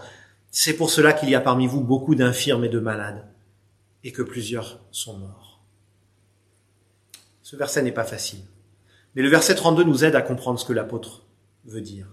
C'est 0.52 0.74
pour 0.74 0.90
cela 0.90 1.14
qu'il 1.14 1.30
y 1.30 1.36
a 1.36 1.42
parmi 1.42 1.68
vous 1.68 1.82
beaucoup 1.82 2.16
d'infirmes 2.16 2.66
et 2.66 2.70
de 2.70 2.80
malades, 2.80 3.26
et 4.04 4.12
que 4.12 4.22
plusieurs 4.22 4.82
sont 4.92 5.18
morts. 5.18 5.62
Ce 7.42 7.56
verset 7.56 7.82
n'est 7.84 7.92
pas 7.92 8.04
facile. 8.04 8.42
Mais 9.16 9.22
le 9.22 9.30
verset 9.30 9.56
32 9.56 9.84
nous 9.84 10.06
aide 10.06 10.16
à 10.16 10.22
comprendre 10.22 10.60
ce 10.60 10.66
que 10.66 10.74
l'apôtre 10.74 11.26
veut 11.66 11.82
dire. 11.82 12.08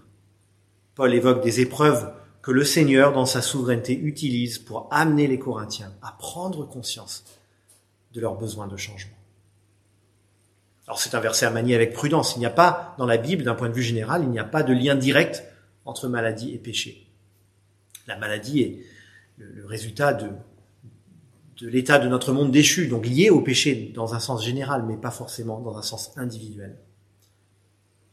Paul 0.95 1.13
évoque 1.13 1.43
des 1.43 1.61
épreuves 1.61 2.13
que 2.41 2.51
le 2.51 2.63
Seigneur, 2.63 3.13
dans 3.13 3.25
sa 3.25 3.41
souveraineté, 3.41 3.97
utilise 3.97 4.59
pour 4.59 4.87
amener 4.91 5.27
les 5.27 5.39
Corinthiens 5.39 5.93
à 6.01 6.15
prendre 6.17 6.65
conscience 6.65 7.25
de 8.13 8.21
leurs 8.21 8.35
besoins 8.35 8.67
de 8.67 8.77
changement. 8.77 9.15
Alors 10.87 10.99
c'est 10.99 11.13
un 11.13 11.19
verset 11.19 11.45
à 11.45 11.51
manier 11.51 11.75
avec 11.75 11.93
prudence. 11.93 12.35
Il 12.35 12.39
n'y 12.39 12.45
a 12.45 12.51
pas, 12.51 12.95
dans 12.97 13.05
la 13.05 13.17
Bible, 13.17 13.43
d'un 13.43 13.55
point 13.55 13.69
de 13.69 13.73
vue 13.73 13.83
général, 13.83 14.23
il 14.23 14.29
n'y 14.29 14.39
a 14.39 14.43
pas 14.43 14.63
de 14.63 14.73
lien 14.73 14.95
direct 14.95 15.43
entre 15.85 16.07
maladie 16.07 16.53
et 16.53 16.57
péché. 16.57 17.07
La 18.07 18.17
maladie 18.17 18.61
est 18.61 18.83
le 19.37 19.65
résultat 19.65 20.13
de, 20.13 20.29
de 21.61 21.67
l'état 21.67 21.99
de 21.99 22.07
notre 22.07 22.31
monde 22.31 22.51
déchu, 22.51 22.87
donc 22.87 23.05
lié 23.05 23.29
au 23.29 23.41
péché 23.41 23.91
dans 23.93 24.15
un 24.15 24.19
sens 24.19 24.43
général, 24.43 24.83
mais 24.87 24.97
pas 24.97 25.11
forcément 25.11 25.59
dans 25.59 25.77
un 25.77 25.83
sens 25.83 26.11
individuel. 26.17 26.77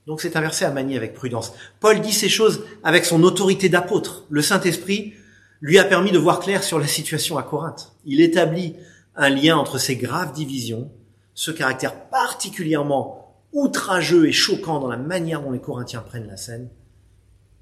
Donc 0.06 0.20
c'est 0.20 0.36
un 0.36 0.40
verset 0.40 0.64
à 0.64 0.70
manier 0.70 0.96
avec 0.96 1.14
prudence. 1.14 1.52
Paul 1.80 2.00
dit 2.00 2.12
ces 2.12 2.28
choses 2.28 2.64
avec 2.84 3.04
son 3.04 3.22
autorité 3.24 3.68
d'apôtre. 3.68 4.24
Le 4.30 4.42
Saint-Esprit 4.42 5.14
lui 5.60 5.78
a 5.78 5.84
permis 5.84 6.12
de 6.12 6.18
voir 6.18 6.40
clair 6.40 6.62
sur 6.62 6.78
la 6.78 6.86
situation 6.86 7.38
à 7.38 7.42
Corinthe. 7.42 7.92
Il 8.04 8.20
établit 8.20 8.76
un 9.16 9.30
lien 9.30 9.56
entre 9.56 9.78
ces 9.78 9.96
graves 9.96 10.32
divisions, 10.32 10.92
ce 11.34 11.50
caractère 11.50 12.08
particulièrement 12.08 13.34
outrageux 13.52 14.28
et 14.28 14.32
choquant 14.32 14.80
dans 14.80 14.88
la 14.88 14.96
manière 14.96 15.42
dont 15.42 15.50
les 15.50 15.60
Corinthiens 15.60 16.02
prennent 16.02 16.26
la 16.26 16.36
scène, 16.36 16.68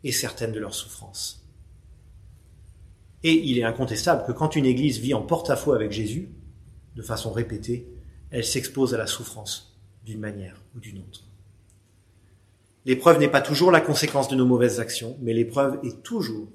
et 0.03 0.13
certaines 0.13 0.53
de 0.53 0.59
leurs 0.59 0.75
souffrances. 0.75 1.47
Et 3.23 3.33
il 3.33 3.59
est 3.59 3.65
incontestable 3.65 4.25
que 4.27 4.33
quand 4.33 4.55
une 4.55 4.67
Église 4.67 4.99
vit 4.99 5.15
en 5.15 5.23
porte-à-faux 5.23 5.73
avec 5.73 5.93
Jésus, 5.93 6.29
de 6.95 7.03
façon 7.03 7.33
répétée, 7.33 7.89
elle 8.31 8.45
s'expose 8.45 8.93
à 8.93 8.99
la 8.99 9.07
souffrance 9.07 9.79
d'une 10.05 10.21
manière 10.21 10.61
ou 10.77 10.81
d'une 10.81 10.99
autre. 10.99 11.25
L'épreuve 12.85 13.19
n'est 13.19 13.29
pas 13.29 13.41
toujours 13.41 13.71
la 13.71 13.81
conséquence 13.81 14.29
de 14.29 14.37
nos 14.37 14.45
mauvaises 14.45 14.81
actions, 14.81 15.17
mais 15.21 15.33
l'épreuve 15.33 15.79
est 15.83 16.03
toujours 16.03 16.49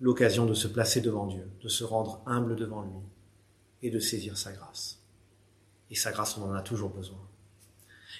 l'occasion 0.00 0.46
de 0.46 0.54
se 0.54 0.66
placer 0.66 1.00
devant 1.00 1.26
Dieu, 1.26 1.46
de 1.62 1.68
se 1.68 1.84
rendre 1.84 2.22
humble 2.26 2.56
devant 2.56 2.82
lui 2.82 2.96
et 3.82 3.90
de 3.90 3.98
saisir 3.98 4.38
sa 4.38 4.52
grâce. 4.52 4.98
Et 5.90 5.94
sa 5.94 6.10
grâce, 6.10 6.38
on 6.38 6.44
en 6.44 6.54
a 6.54 6.62
toujours 6.62 6.90
besoin. 6.90 7.18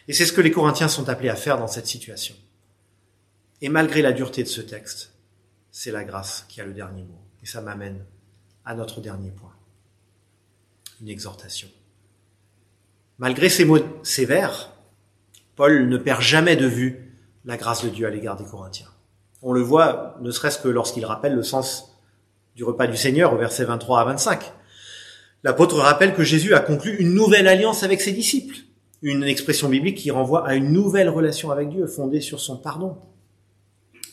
Et 0.09 0.13
c'est 0.13 0.27
ce 0.27 0.33
que 0.33 0.41
les 0.41 0.51
Corinthiens 0.51 0.89
sont 0.89 1.09
appelés 1.09 1.29
à 1.29 1.37
faire 1.37 1.59
dans 1.59 1.69
cette 1.69 1.87
situation. 1.87 2.35
Et 3.63 3.69
malgré 3.69 4.03
la 4.03 4.13
dureté 4.13 4.43
de 4.43 4.49
ce 4.49 4.61
texte, 4.61 5.13
c'est 5.71 5.93
la 5.93 6.05
grâce 6.05 6.45
qui 6.49 6.61
a 6.61 6.67
le 6.67 6.75
dernier 6.75 7.05
mot. 7.05 7.21
Et 7.43 7.47
ça 7.47 7.61
m'amène 7.61 8.05
à 8.65 8.75
notre 8.75 9.01
dernier 9.01 9.31
point. 9.31 9.55
Une 11.01 11.09
exhortation. 11.09 11.69
Malgré 13.19 13.49
ces 13.49 13.65
mots 13.65 13.79
sévères, 14.03 14.73
Paul 15.61 15.91
ne 15.91 15.99
perd 15.99 16.23
jamais 16.23 16.57
de 16.57 16.65
vue 16.65 17.13
la 17.45 17.59
grâce 17.59 17.85
de 17.85 17.91
Dieu 17.91 18.07
à 18.07 18.11
l'égard 18.11 18.35
des 18.35 18.47
Corinthiens. 18.47 18.89
On 19.43 19.53
le 19.53 19.61
voit, 19.61 20.17
ne 20.23 20.31
serait-ce 20.31 20.59
que 20.59 20.69
lorsqu'il 20.69 21.05
rappelle 21.05 21.35
le 21.35 21.43
sens 21.43 21.99
du 22.57 22.65
repas 22.65 22.87
du 22.87 22.97
Seigneur 22.97 23.35
au 23.35 23.37
verset 23.37 23.65
23 23.65 24.01
à 24.01 24.05
25. 24.07 24.41
L'apôtre 25.45 25.77
rappelle 25.77 26.15
que 26.15 26.25
Jésus 26.25 26.55
a 26.55 26.61
conclu 26.61 26.97
une 26.97 27.13
nouvelle 27.13 27.47
alliance 27.47 27.83
avec 27.83 28.01
ses 28.01 28.13
disciples, 28.13 28.57
une 29.03 29.23
expression 29.23 29.69
biblique 29.69 29.99
qui 29.99 30.11
renvoie 30.11 30.49
à 30.49 30.55
une 30.55 30.73
nouvelle 30.73 31.11
relation 31.11 31.51
avec 31.51 31.69
Dieu 31.69 31.87
fondée 31.87 32.23
sur 32.23 32.41
son 32.41 32.57
pardon. 32.57 32.97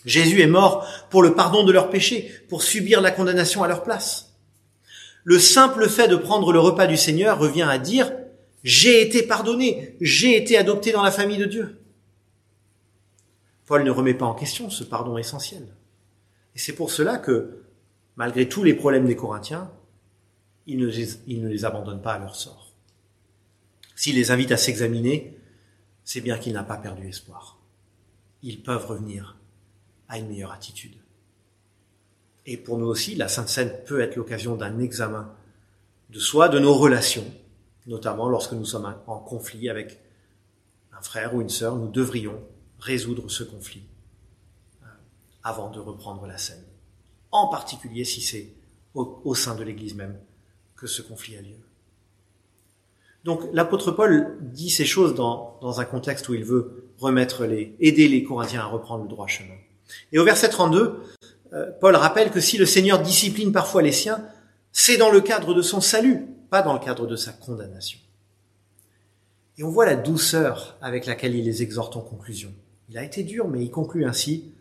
Jésus 0.04 0.42
est 0.42 0.48
mort 0.48 0.86
pour 1.10 1.24
le 1.24 1.34
pardon 1.34 1.64
de 1.64 1.72
leurs 1.72 1.90
péchés, 1.90 2.30
pour 2.50 2.62
subir 2.62 3.00
la 3.00 3.12
condamnation 3.12 3.64
à 3.64 3.70
leur 3.70 3.84
place. 3.84 4.34
Le 5.24 5.40
simple 5.40 5.88
fait 5.88 6.10
de 6.10 6.18
prendre 6.18 6.52
le 6.52 6.60
repas 6.60 6.88
du 6.88 6.98
Seigneur 6.98 7.40
revient 7.40 7.68
à 7.70 7.78
dire 7.78 8.12
j'ai 8.64 9.02
été 9.02 9.24
pardonné, 9.24 9.96
j'ai 10.02 10.36
été 10.38 10.58
adopté 10.58 10.92
dans 10.92 11.04
la 11.04 11.12
famille 11.12 11.38
de 11.38 11.46
Dieu. 11.46 11.80
Paul 13.66 13.84
ne 13.84 13.92
remet 13.92 14.14
pas 14.14 14.26
en 14.26 14.34
question 14.34 14.70
ce 14.70 14.84
pardon 14.84 15.18
essentiel. 15.18 15.68
Et 16.56 16.60
c'est 16.60 16.74
pour 16.74 16.90
cela 16.90 17.18
que, 17.18 17.64
malgré 18.16 18.50
tous 18.50 18.64
les 18.64 18.74
problèmes 18.74 19.06
des 19.06 19.16
Corinthiens, 19.16 19.72
il 20.66 20.80
ne, 20.80 20.88
les, 20.88 21.66
abandonne 21.66 22.02
pas 22.02 22.14
à 22.14 22.20
leur 22.20 22.36
sort. 22.36 22.74
S'il 23.96 24.16
les 24.16 24.32
invite 24.32 24.52
à 24.52 24.58
s'examiner, 24.58 25.38
c'est 26.04 26.22
bien 26.22 26.38
qu'il 26.38 26.54
n'a 26.54 26.64
pas 26.64 26.78
perdu 26.78 27.08
espoir. 27.08 27.60
Ils 28.42 28.62
peuvent 28.62 28.86
revenir 28.86 29.38
à 30.08 30.18
une 30.18 30.28
meilleure 30.28 30.52
attitude. 30.52 30.96
Et 32.46 32.58
pour 32.58 32.78
nous 32.78 32.88
aussi, 32.88 33.16
la 33.16 33.28
Sainte 33.28 33.50
Seine 33.50 33.74
peut 33.86 34.00
être 34.00 34.16
l'occasion 34.16 34.56
d'un 34.56 34.80
examen 34.80 35.34
de 36.10 36.20
soi, 36.20 36.48
de 36.48 36.60
nos 36.60 36.74
relations, 36.74 37.30
notamment 37.88 38.30
lorsque 38.30 38.54
nous 38.54 38.66
sommes 38.66 38.94
en 39.08 39.20
conflit 39.20 39.70
avec 39.70 40.00
un 40.98 41.02
frère 41.02 41.34
ou 41.34 41.42
une 41.42 41.50
sœur, 41.50 41.76
nous 41.76 41.90
devrions 41.90 42.40
résoudre 42.80 43.30
ce 43.30 43.44
conflit 43.44 43.84
euh, 44.84 44.88
avant 45.44 45.70
de 45.70 45.80
reprendre 45.80 46.26
la 46.28 46.38
scène. 46.38 46.64
En 47.32 47.48
particulier 47.48 48.06
si 48.06 48.22
c'est 48.22 48.54
au, 48.94 49.36
sein 49.36 49.56
de 49.56 49.64
l'Église 49.64 49.94
même 49.94 50.18
que 50.76 50.88
ce 50.88 51.02
conflit 51.02 51.38
a 51.38 51.42
lieu. 51.42 51.58
Donc 53.24 53.42
l'apôtre 53.54 53.92
Paul 53.92 54.38
dit 54.42 54.70
ces 54.70 54.86
choses 54.86 55.14
dans, 55.14 55.58
dans 55.62 55.80
un 55.80 55.86
contexte 55.86 56.30
où 56.30 56.34
il 56.34 56.44
veut 56.44 56.92
remettre 57.00 57.46
les, 57.46 57.76
aider 57.80 58.08
les 58.08 58.24
Corinthiens 58.24 58.62
à 58.62 58.66
reprendre 58.66 59.04
le 59.04 59.10
droit 59.10 59.28
chemin. 59.28 59.54
Et 60.12 60.20
au 60.20 60.24
verset 60.24 60.50
32, 60.50 61.04
euh, 61.54 61.72
Paul 61.80 61.96
rappelle 61.96 62.32
que 62.32 62.40
si 62.40 62.58
le 62.58 62.66
Seigneur 62.66 63.02
discipline 63.02 63.52
parfois 63.52 63.82
les 63.82 63.92
siens, 63.92 64.24
c'est 64.72 64.98
dans 64.98 65.12
le 65.12 65.22
cadre 65.22 65.54
de 65.54 65.62
son 65.62 65.82
salut, 65.82 66.28
pas 66.50 66.62
dans 66.62 66.74
le 66.74 66.80
cadre 66.80 67.08
de 67.08 67.16
sa 67.16 67.34
condamnation. 67.34 68.00
Et 69.58 69.64
on 69.64 69.70
voit 69.70 69.86
la 69.86 69.96
douceur 69.96 70.78
avec 70.82 71.06
laquelle 71.06 71.36
il 71.36 71.46
les 71.46 71.64
exhorte 71.64 71.98
en 71.98 72.02
conclusion. 72.02 72.54
Il 72.90 72.98
a 72.98 73.04
été 73.04 73.24
dur, 73.24 73.48
mais 73.48 73.64
il 73.64 73.72
conclut 73.72 74.06
ainsi, 74.06 74.54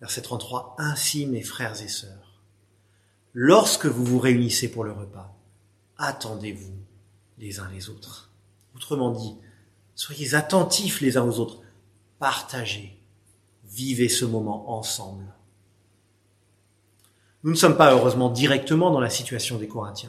verset 0.00 0.22
33, 0.22 0.76
Ainsi 0.78 1.26
mes 1.26 1.42
frères 1.42 1.80
et 1.82 1.88
sœurs, 1.88 2.42
lorsque 3.34 3.86
vous 3.86 4.04
vous 4.04 4.18
réunissez 4.18 4.70
pour 4.70 4.84
le 4.84 4.92
repas, 4.92 5.36
attendez-vous 5.98 6.72
les 7.38 7.60
uns 7.60 7.68
les 7.72 7.88
autres. 7.88 8.30
Autrement 8.74 9.10
dit, 9.10 9.36
soyez 9.94 10.34
attentifs 10.34 11.00
les 11.00 11.16
uns 11.16 11.24
aux 11.24 11.38
autres, 11.38 11.60
partagez, 12.18 12.98
vivez 13.64 14.08
ce 14.08 14.24
moment 14.24 14.76
ensemble. 14.76 15.34
Nous 17.44 17.50
ne 17.50 17.56
sommes 17.56 17.76
pas 17.76 17.92
heureusement 17.92 18.30
directement 18.30 18.90
dans 18.90 19.00
la 19.00 19.10
situation 19.10 19.58
des 19.58 19.68
Corinthiens. 19.68 20.08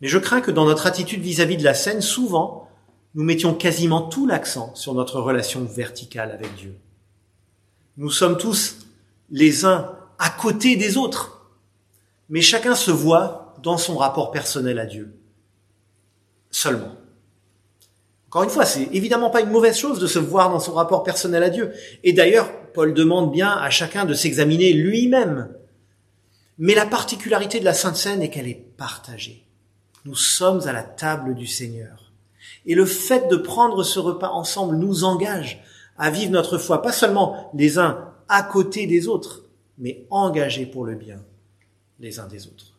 Mais 0.00 0.08
je 0.08 0.18
crains 0.18 0.40
que 0.40 0.50
dans 0.50 0.64
notre 0.64 0.86
attitude 0.86 1.20
vis-à-vis 1.20 1.56
de 1.56 1.64
la 1.64 1.74
scène, 1.74 2.00
souvent, 2.00 2.68
nous 3.14 3.24
mettions 3.24 3.54
quasiment 3.54 4.02
tout 4.02 4.26
l'accent 4.26 4.74
sur 4.74 4.94
notre 4.94 5.20
relation 5.20 5.64
verticale 5.64 6.30
avec 6.30 6.54
Dieu. 6.54 6.76
Nous 7.96 8.10
sommes 8.10 8.38
tous 8.38 8.86
les 9.30 9.64
uns 9.64 9.92
à 10.18 10.30
côté 10.30 10.76
des 10.76 10.96
autres, 10.96 11.50
mais 12.28 12.40
chacun 12.40 12.74
se 12.74 12.90
voit 12.90 13.54
dans 13.62 13.76
son 13.76 13.96
rapport 13.96 14.30
personnel 14.30 14.78
à 14.78 14.86
Dieu. 14.86 15.14
Seulement. 16.50 16.94
Encore 18.28 18.42
une 18.42 18.50
fois, 18.50 18.66
c'est 18.66 18.88
évidemment 18.92 19.30
pas 19.30 19.40
une 19.40 19.50
mauvaise 19.50 19.76
chose 19.76 19.98
de 19.98 20.06
se 20.06 20.18
voir 20.18 20.50
dans 20.50 20.60
son 20.60 20.74
rapport 20.74 21.02
personnel 21.02 21.42
à 21.42 21.50
Dieu. 21.50 21.72
Et 22.04 22.12
d'ailleurs, 22.12 22.52
Paul 22.72 22.94
demande 22.94 23.32
bien 23.32 23.50
à 23.50 23.70
chacun 23.70 24.04
de 24.04 24.14
s'examiner 24.14 24.72
lui-même. 24.74 25.48
Mais 26.58 26.74
la 26.74 26.86
particularité 26.86 27.58
de 27.58 27.64
la 27.64 27.72
Sainte 27.72 27.96
Seine 27.96 28.22
est 28.22 28.30
qu'elle 28.30 28.48
est 28.48 28.76
partagée. 28.76 29.47
Nous 30.04 30.14
sommes 30.14 30.66
à 30.66 30.72
la 30.72 30.82
table 30.82 31.34
du 31.34 31.46
Seigneur. 31.46 32.12
Et 32.66 32.74
le 32.74 32.86
fait 32.86 33.28
de 33.28 33.36
prendre 33.36 33.82
ce 33.82 33.98
repas 33.98 34.30
ensemble 34.30 34.76
nous 34.76 35.04
engage 35.04 35.62
à 35.96 36.10
vivre 36.10 36.32
notre 36.32 36.58
foi, 36.58 36.82
pas 36.82 36.92
seulement 36.92 37.50
les 37.54 37.78
uns 37.78 38.12
à 38.28 38.42
côté 38.42 38.86
des 38.86 39.08
autres, 39.08 39.44
mais 39.78 40.06
engagés 40.10 40.66
pour 40.66 40.84
le 40.84 40.94
bien 40.94 41.20
les 42.00 42.20
uns 42.20 42.26
des 42.26 42.46
autres. 42.46 42.74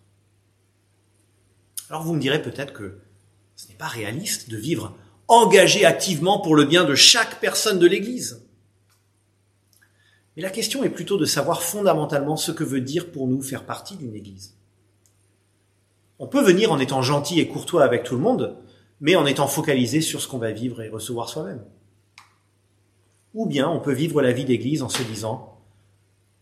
Alors 1.89 2.03
vous 2.03 2.13
me 2.13 2.21
direz 2.21 2.41
peut-être 2.41 2.73
que 2.73 2.99
ce 3.55 3.67
n'est 3.67 3.75
pas 3.75 3.87
réaliste 3.87 4.49
de 4.49 4.57
vivre 4.57 4.95
engagés 5.27 5.85
activement 5.85 6.39
pour 6.39 6.55
le 6.55 6.65
bien 6.65 6.85
de 6.85 6.95
chaque 6.95 7.39
personne 7.39 7.79
de 7.79 7.87
l'Église. 7.87 8.45
Mais 10.35 10.41
la 10.41 10.49
question 10.49 10.83
est 10.83 10.89
plutôt 10.89 11.17
de 11.17 11.25
savoir 11.25 11.61
fondamentalement 11.61 12.37
ce 12.37 12.51
que 12.51 12.63
veut 12.63 12.81
dire 12.81 13.11
pour 13.11 13.27
nous 13.27 13.41
faire 13.41 13.65
partie 13.65 13.95
d'une 13.95 14.15
Église. 14.15 14.55
On 16.19 16.27
peut 16.27 16.43
venir 16.43 16.71
en 16.71 16.79
étant 16.79 17.01
gentil 17.01 17.39
et 17.39 17.47
courtois 17.47 17.83
avec 17.83 18.03
tout 18.03 18.15
le 18.15 18.21
monde, 18.21 18.57
mais 18.99 19.15
en 19.15 19.25
étant 19.25 19.47
focalisé 19.47 20.01
sur 20.01 20.21
ce 20.21 20.27
qu'on 20.27 20.37
va 20.37 20.51
vivre 20.51 20.81
et 20.81 20.89
recevoir 20.89 21.29
soi-même. 21.29 21.63
Ou 23.33 23.45
bien 23.45 23.69
on 23.69 23.79
peut 23.79 23.93
vivre 23.93 24.21
la 24.21 24.33
vie 24.33 24.43
d'Église 24.43 24.83
en 24.83 24.89
se 24.89 25.01
disant, 25.03 25.61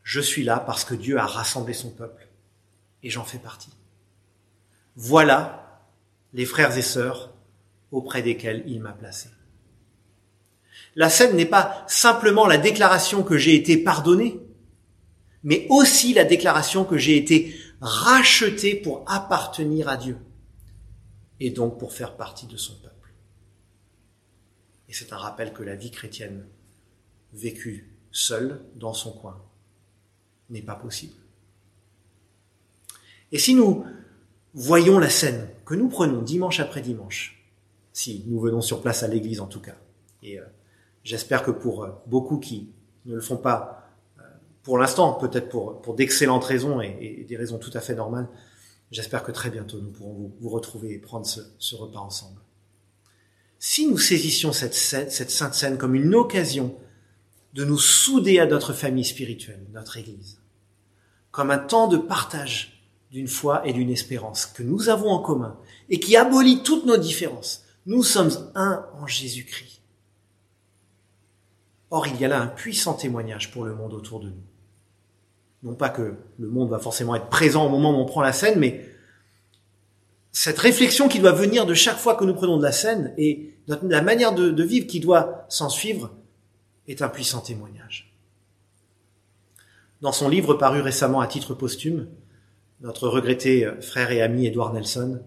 je 0.01 0.19
suis 0.19 0.43
là 0.43 0.59
parce 0.59 0.83
que 0.83 0.95
Dieu 0.95 1.19
a 1.19 1.25
rassemblé 1.25 1.73
son 1.73 1.91
peuple, 1.91 2.27
et 3.03 3.11
j'en 3.11 3.23
fais 3.23 3.37
partie. 3.37 3.69
Voilà 4.95 5.83
les 6.33 6.45
frères 6.45 6.75
et 6.75 6.81
sœurs 6.81 7.31
auprès 7.91 8.23
desquels 8.23 8.63
il 8.65 8.81
m'a 8.81 8.93
placé. 8.93 9.29
La 10.95 11.09
scène 11.09 11.35
n'est 11.35 11.45
pas 11.45 11.85
simplement 11.87 12.47
la 12.47 12.57
déclaration 12.57 13.21
que 13.21 13.37
j'ai 13.37 13.53
été 13.53 13.77
pardonné, 13.77 14.39
mais 15.43 15.67
aussi 15.69 16.13
la 16.13 16.23
déclaration 16.23 16.83
que 16.83 16.97
j'ai 16.97 17.15
été 17.15 17.55
racheté 17.81 18.75
pour 18.75 19.03
appartenir 19.07 19.89
à 19.89 19.97
Dieu 19.97 20.17
et 21.39 21.51
donc 21.51 21.77
pour 21.77 21.93
faire 21.93 22.15
partie 22.17 22.47
de 22.47 22.57
son 22.57 22.75
peuple. 22.75 23.13
Et 24.89 24.93
c'est 24.93 25.13
un 25.13 25.17
rappel 25.17 25.53
que 25.53 25.63
la 25.63 25.75
vie 25.75 25.91
chrétienne 25.91 26.45
vécue 27.33 27.97
seule 28.11 28.61
dans 28.75 28.93
son 28.93 29.11
coin 29.11 29.43
n'est 30.49 30.61
pas 30.61 30.75
possible. 30.75 31.15
Et 33.31 33.39
si 33.39 33.53
nous 33.55 33.85
voyons 34.53 34.97
la 34.99 35.09
scène 35.09 35.49
que 35.65 35.75
nous 35.75 35.89
prenons 35.89 36.21
dimanche 36.21 36.59
après 36.59 36.81
dimanche, 36.81 37.45
si 37.91 38.23
nous 38.27 38.39
venons 38.39 38.61
sur 38.61 38.81
place 38.81 39.03
à 39.03 39.07
l'église 39.07 39.41
en 39.41 39.47
tout 39.47 39.59
cas, 39.59 39.75
et 40.23 40.39
euh, 40.39 40.45
j'espère 41.03 41.43
que 41.43 41.51
pour 41.51 41.83
euh, 41.83 41.91
beaucoup 42.05 42.37
qui 42.37 42.71
ne 43.05 43.15
le 43.15 43.21
font 43.21 43.37
pas 43.37 43.86
pour 44.67 44.77
l'instant, 44.77 45.13
peut-être 45.13 45.47
pour, 45.47 45.95
d'excellentes 45.95 46.43
raisons 46.43 46.81
et, 46.81 47.25
des 47.25 47.37
raisons 47.37 47.57
tout 47.57 47.71
à 47.73 47.79
fait 47.79 47.95
normales, 47.95 48.27
j'espère 48.91 49.23
que 49.23 49.31
très 49.31 49.49
bientôt 49.49 49.79
nous 49.79 49.91
pourrons 49.91 50.33
vous, 50.41 50.49
retrouver 50.49 50.91
et 50.91 50.97
prendre 50.97 51.25
ce, 51.25 51.39
ce, 51.57 51.77
repas 51.77 52.01
ensemble. 52.01 52.41
Si 53.59 53.87
nous 53.87 53.97
saisissions 53.97 54.51
cette, 54.51 54.73
cette 54.73 55.31
sainte 55.31 55.53
scène 55.53 55.77
comme 55.77 55.95
une 55.95 56.13
occasion 56.13 56.75
de 57.53 57.63
nous 57.63 57.77
souder 57.77 58.39
à 58.39 58.45
notre 58.45 58.73
famille 58.73 59.05
spirituelle, 59.05 59.65
notre 59.71 59.95
Église, 59.95 60.41
comme 61.31 61.49
un 61.49 61.59
temps 61.59 61.87
de 61.87 61.95
partage 61.95 62.83
d'une 63.09 63.29
foi 63.29 63.65
et 63.65 63.71
d'une 63.71 63.89
espérance 63.89 64.45
que 64.47 64.63
nous 64.63 64.89
avons 64.89 65.11
en 65.11 65.21
commun 65.21 65.57
et 65.87 66.01
qui 66.01 66.17
abolit 66.17 66.61
toutes 66.61 66.85
nos 66.85 66.97
différences. 66.97 67.63
Nous 67.85 68.03
sommes 68.03 68.51
un 68.53 68.85
en 68.99 69.07
Jésus-Christ. 69.07 69.79
Or, 71.89 72.05
il 72.07 72.19
y 72.19 72.25
a 72.25 72.27
là 72.27 72.41
un 72.41 72.47
puissant 72.47 72.95
témoignage 72.95 73.49
pour 73.49 73.63
le 73.63 73.73
monde 73.73 73.93
autour 73.93 74.19
de 74.19 74.27
nous. 74.27 74.43
Non 75.63 75.75
pas 75.75 75.89
que 75.89 76.15
le 76.37 76.47
monde 76.47 76.69
va 76.69 76.79
forcément 76.79 77.15
être 77.15 77.29
présent 77.29 77.65
au 77.65 77.69
moment 77.69 77.91
où 77.91 78.01
on 78.01 78.05
prend 78.05 78.21
la 78.21 78.33
scène, 78.33 78.59
mais 78.59 78.85
cette 80.31 80.59
réflexion 80.59 81.07
qui 81.07 81.19
doit 81.19 81.31
venir 81.31 81.65
de 81.65 81.73
chaque 81.73 81.97
fois 81.97 82.15
que 82.15 82.23
nous 82.23 82.35
prenons 82.35 82.57
de 82.57 82.63
la 82.63 82.71
scène 82.71 83.13
et 83.17 83.55
la 83.67 84.01
manière 84.01 84.35
de, 84.35 84.51
de 84.51 84.63
vivre 84.63 84.85
qui 84.85 84.99
doit 84.99 85.45
s'en 85.49 85.69
suivre 85.69 86.11
est 86.87 87.01
un 87.01 87.09
puissant 87.09 87.41
témoignage. 87.41 88.13
Dans 90.01 90.11
son 90.11 90.29
livre 90.29 90.53
paru 90.53 90.81
récemment 90.81 91.21
à 91.21 91.27
titre 91.27 91.55
posthume, 91.55 92.07
notre 92.81 93.07
regretté 93.07 93.67
frère 93.81 94.11
et 94.11 94.21
ami 94.21 94.45
Edouard 94.45 94.73
Nelson 94.73 95.21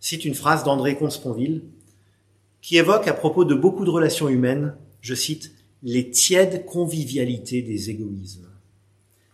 cite 0.00 0.24
une 0.24 0.34
phrase 0.34 0.64
d'André 0.64 0.96
Consponville 0.96 1.62
qui 2.62 2.78
évoque 2.78 3.06
à 3.06 3.12
propos 3.12 3.44
de 3.44 3.54
beaucoup 3.54 3.84
de 3.84 3.90
relations 3.90 4.30
humaines, 4.30 4.74
je 5.02 5.14
cite, 5.14 5.52
les 5.82 6.10
tièdes 6.10 6.64
convivialités 6.64 7.60
des 7.60 7.90
égoïsmes. 7.90 8.48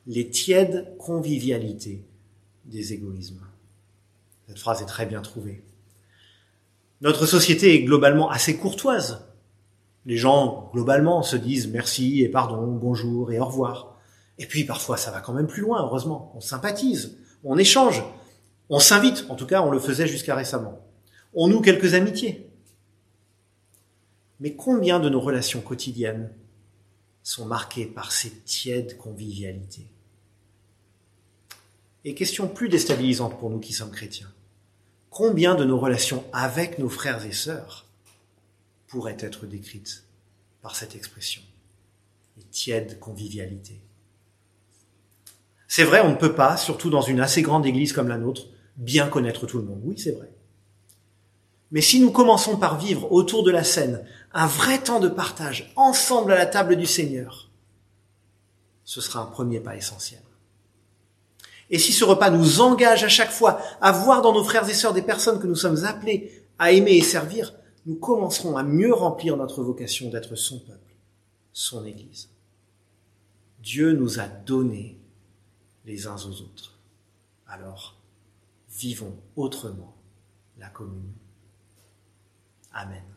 Les 0.06 0.28
tièdes 0.28 0.96
convivialités 0.98 2.04
des 2.64 2.92
égoïsmes. 2.92 3.42
Cette 4.48 4.58
phrase 4.58 4.82
est 4.82 4.86
très 4.86 5.06
bien 5.06 5.22
trouvée. 5.22 5.62
Notre 7.00 7.26
société 7.26 7.74
est 7.74 7.84
globalement 7.84 8.30
assez 8.30 8.56
courtoise. 8.56 9.26
Les 10.06 10.16
gens, 10.16 10.70
globalement, 10.72 11.22
se 11.22 11.36
disent 11.36 11.68
merci 11.68 12.22
et 12.22 12.28
pardon, 12.28 12.66
bonjour 12.66 13.32
et 13.32 13.38
au 13.38 13.44
revoir. 13.44 13.98
Et 14.38 14.46
puis 14.46 14.64
parfois 14.64 14.96
ça 14.96 15.10
va 15.10 15.20
quand 15.20 15.34
même 15.34 15.46
plus 15.46 15.62
loin, 15.62 15.82
heureusement. 15.82 16.32
On 16.34 16.40
sympathise, 16.40 17.18
on 17.44 17.58
échange, 17.58 18.02
on 18.70 18.78
s'invite, 18.78 19.26
en 19.28 19.34
tout 19.34 19.46
cas 19.46 19.62
on 19.62 19.70
le 19.70 19.78
faisait 19.78 20.06
jusqu'à 20.06 20.34
récemment. 20.34 20.80
On 21.34 21.48
noue 21.48 21.60
quelques 21.60 21.94
amitiés. 21.94 22.50
Mais 24.40 24.54
combien 24.54 24.98
de 24.98 25.10
nos 25.10 25.20
relations 25.20 25.60
quotidiennes 25.60 26.32
sont 27.22 27.46
marquées 27.46 27.86
par 27.86 28.12
ces 28.12 28.30
tièdes 28.30 28.96
convivialités 28.96 29.86
Et 32.04 32.14
question 32.14 32.48
plus 32.48 32.68
déstabilisante 32.68 33.38
pour 33.38 33.50
nous 33.50 33.60
qui 33.60 33.72
sommes 33.72 33.90
chrétiens, 33.90 34.32
combien 35.10 35.54
de 35.54 35.64
nos 35.64 35.78
relations 35.78 36.24
avec 36.32 36.78
nos 36.78 36.88
frères 36.88 37.24
et 37.24 37.32
sœurs 37.32 37.86
pourraient 38.88 39.18
être 39.20 39.46
décrites 39.46 40.04
par 40.62 40.76
cette 40.76 40.96
expression 40.96 41.42
Les 42.36 42.44
tièdes 42.44 42.98
convivialités? 42.98 43.80
C'est 45.68 45.84
vrai, 45.84 46.00
on 46.00 46.10
ne 46.10 46.16
peut 46.16 46.34
pas, 46.34 46.56
surtout 46.56 46.90
dans 46.90 47.00
une 47.00 47.20
assez 47.20 47.42
grande 47.42 47.64
église 47.64 47.92
comme 47.92 48.08
la 48.08 48.18
nôtre, 48.18 48.48
bien 48.76 49.06
connaître 49.06 49.46
tout 49.46 49.58
le 49.58 49.64
monde. 49.64 49.80
Oui, 49.84 49.96
c'est 49.96 50.10
vrai. 50.10 50.28
Mais 51.70 51.80
si 51.80 52.00
nous 52.00 52.10
commençons 52.10 52.56
par 52.56 52.78
vivre 52.78 53.12
autour 53.12 53.44
de 53.44 53.52
la 53.52 53.62
scène 53.62 54.04
un 54.32 54.46
vrai 54.46 54.82
temps 54.82 55.00
de 55.00 55.08
partage 55.08 55.72
ensemble 55.76 56.32
à 56.32 56.38
la 56.38 56.46
table 56.46 56.76
du 56.76 56.86
Seigneur, 56.86 57.50
ce 58.84 59.00
sera 59.00 59.20
un 59.20 59.26
premier 59.26 59.60
pas 59.60 59.76
essentiel. 59.76 60.22
Et 61.70 61.78
si 61.78 61.92
ce 61.92 62.04
repas 62.04 62.30
nous 62.30 62.60
engage 62.60 63.04
à 63.04 63.08
chaque 63.08 63.30
fois 63.30 63.60
à 63.80 63.92
voir 63.92 64.22
dans 64.22 64.32
nos 64.32 64.42
frères 64.42 64.68
et 64.68 64.74
sœurs 64.74 64.92
des 64.92 65.02
personnes 65.02 65.40
que 65.40 65.46
nous 65.46 65.54
sommes 65.54 65.84
appelés 65.84 66.44
à 66.58 66.72
aimer 66.72 66.96
et 66.96 67.02
servir, 67.02 67.54
nous 67.86 67.96
commencerons 67.96 68.56
à 68.56 68.62
mieux 68.62 68.92
remplir 68.92 69.36
notre 69.36 69.62
vocation 69.62 70.10
d'être 70.10 70.34
son 70.34 70.58
peuple, 70.58 70.94
son 71.52 71.84
Église. 71.84 72.28
Dieu 73.60 73.92
nous 73.92 74.18
a 74.18 74.26
donné 74.26 74.98
les 75.84 76.06
uns 76.06 76.16
aux 76.16 76.42
autres. 76.42 76.78
Alors, 77.46 77.96
vivons 78.68 79.16
autrement 79.36 79.94
la 80.58 80.68
communion. 80.68 81.14
Amen. 82.72 83.09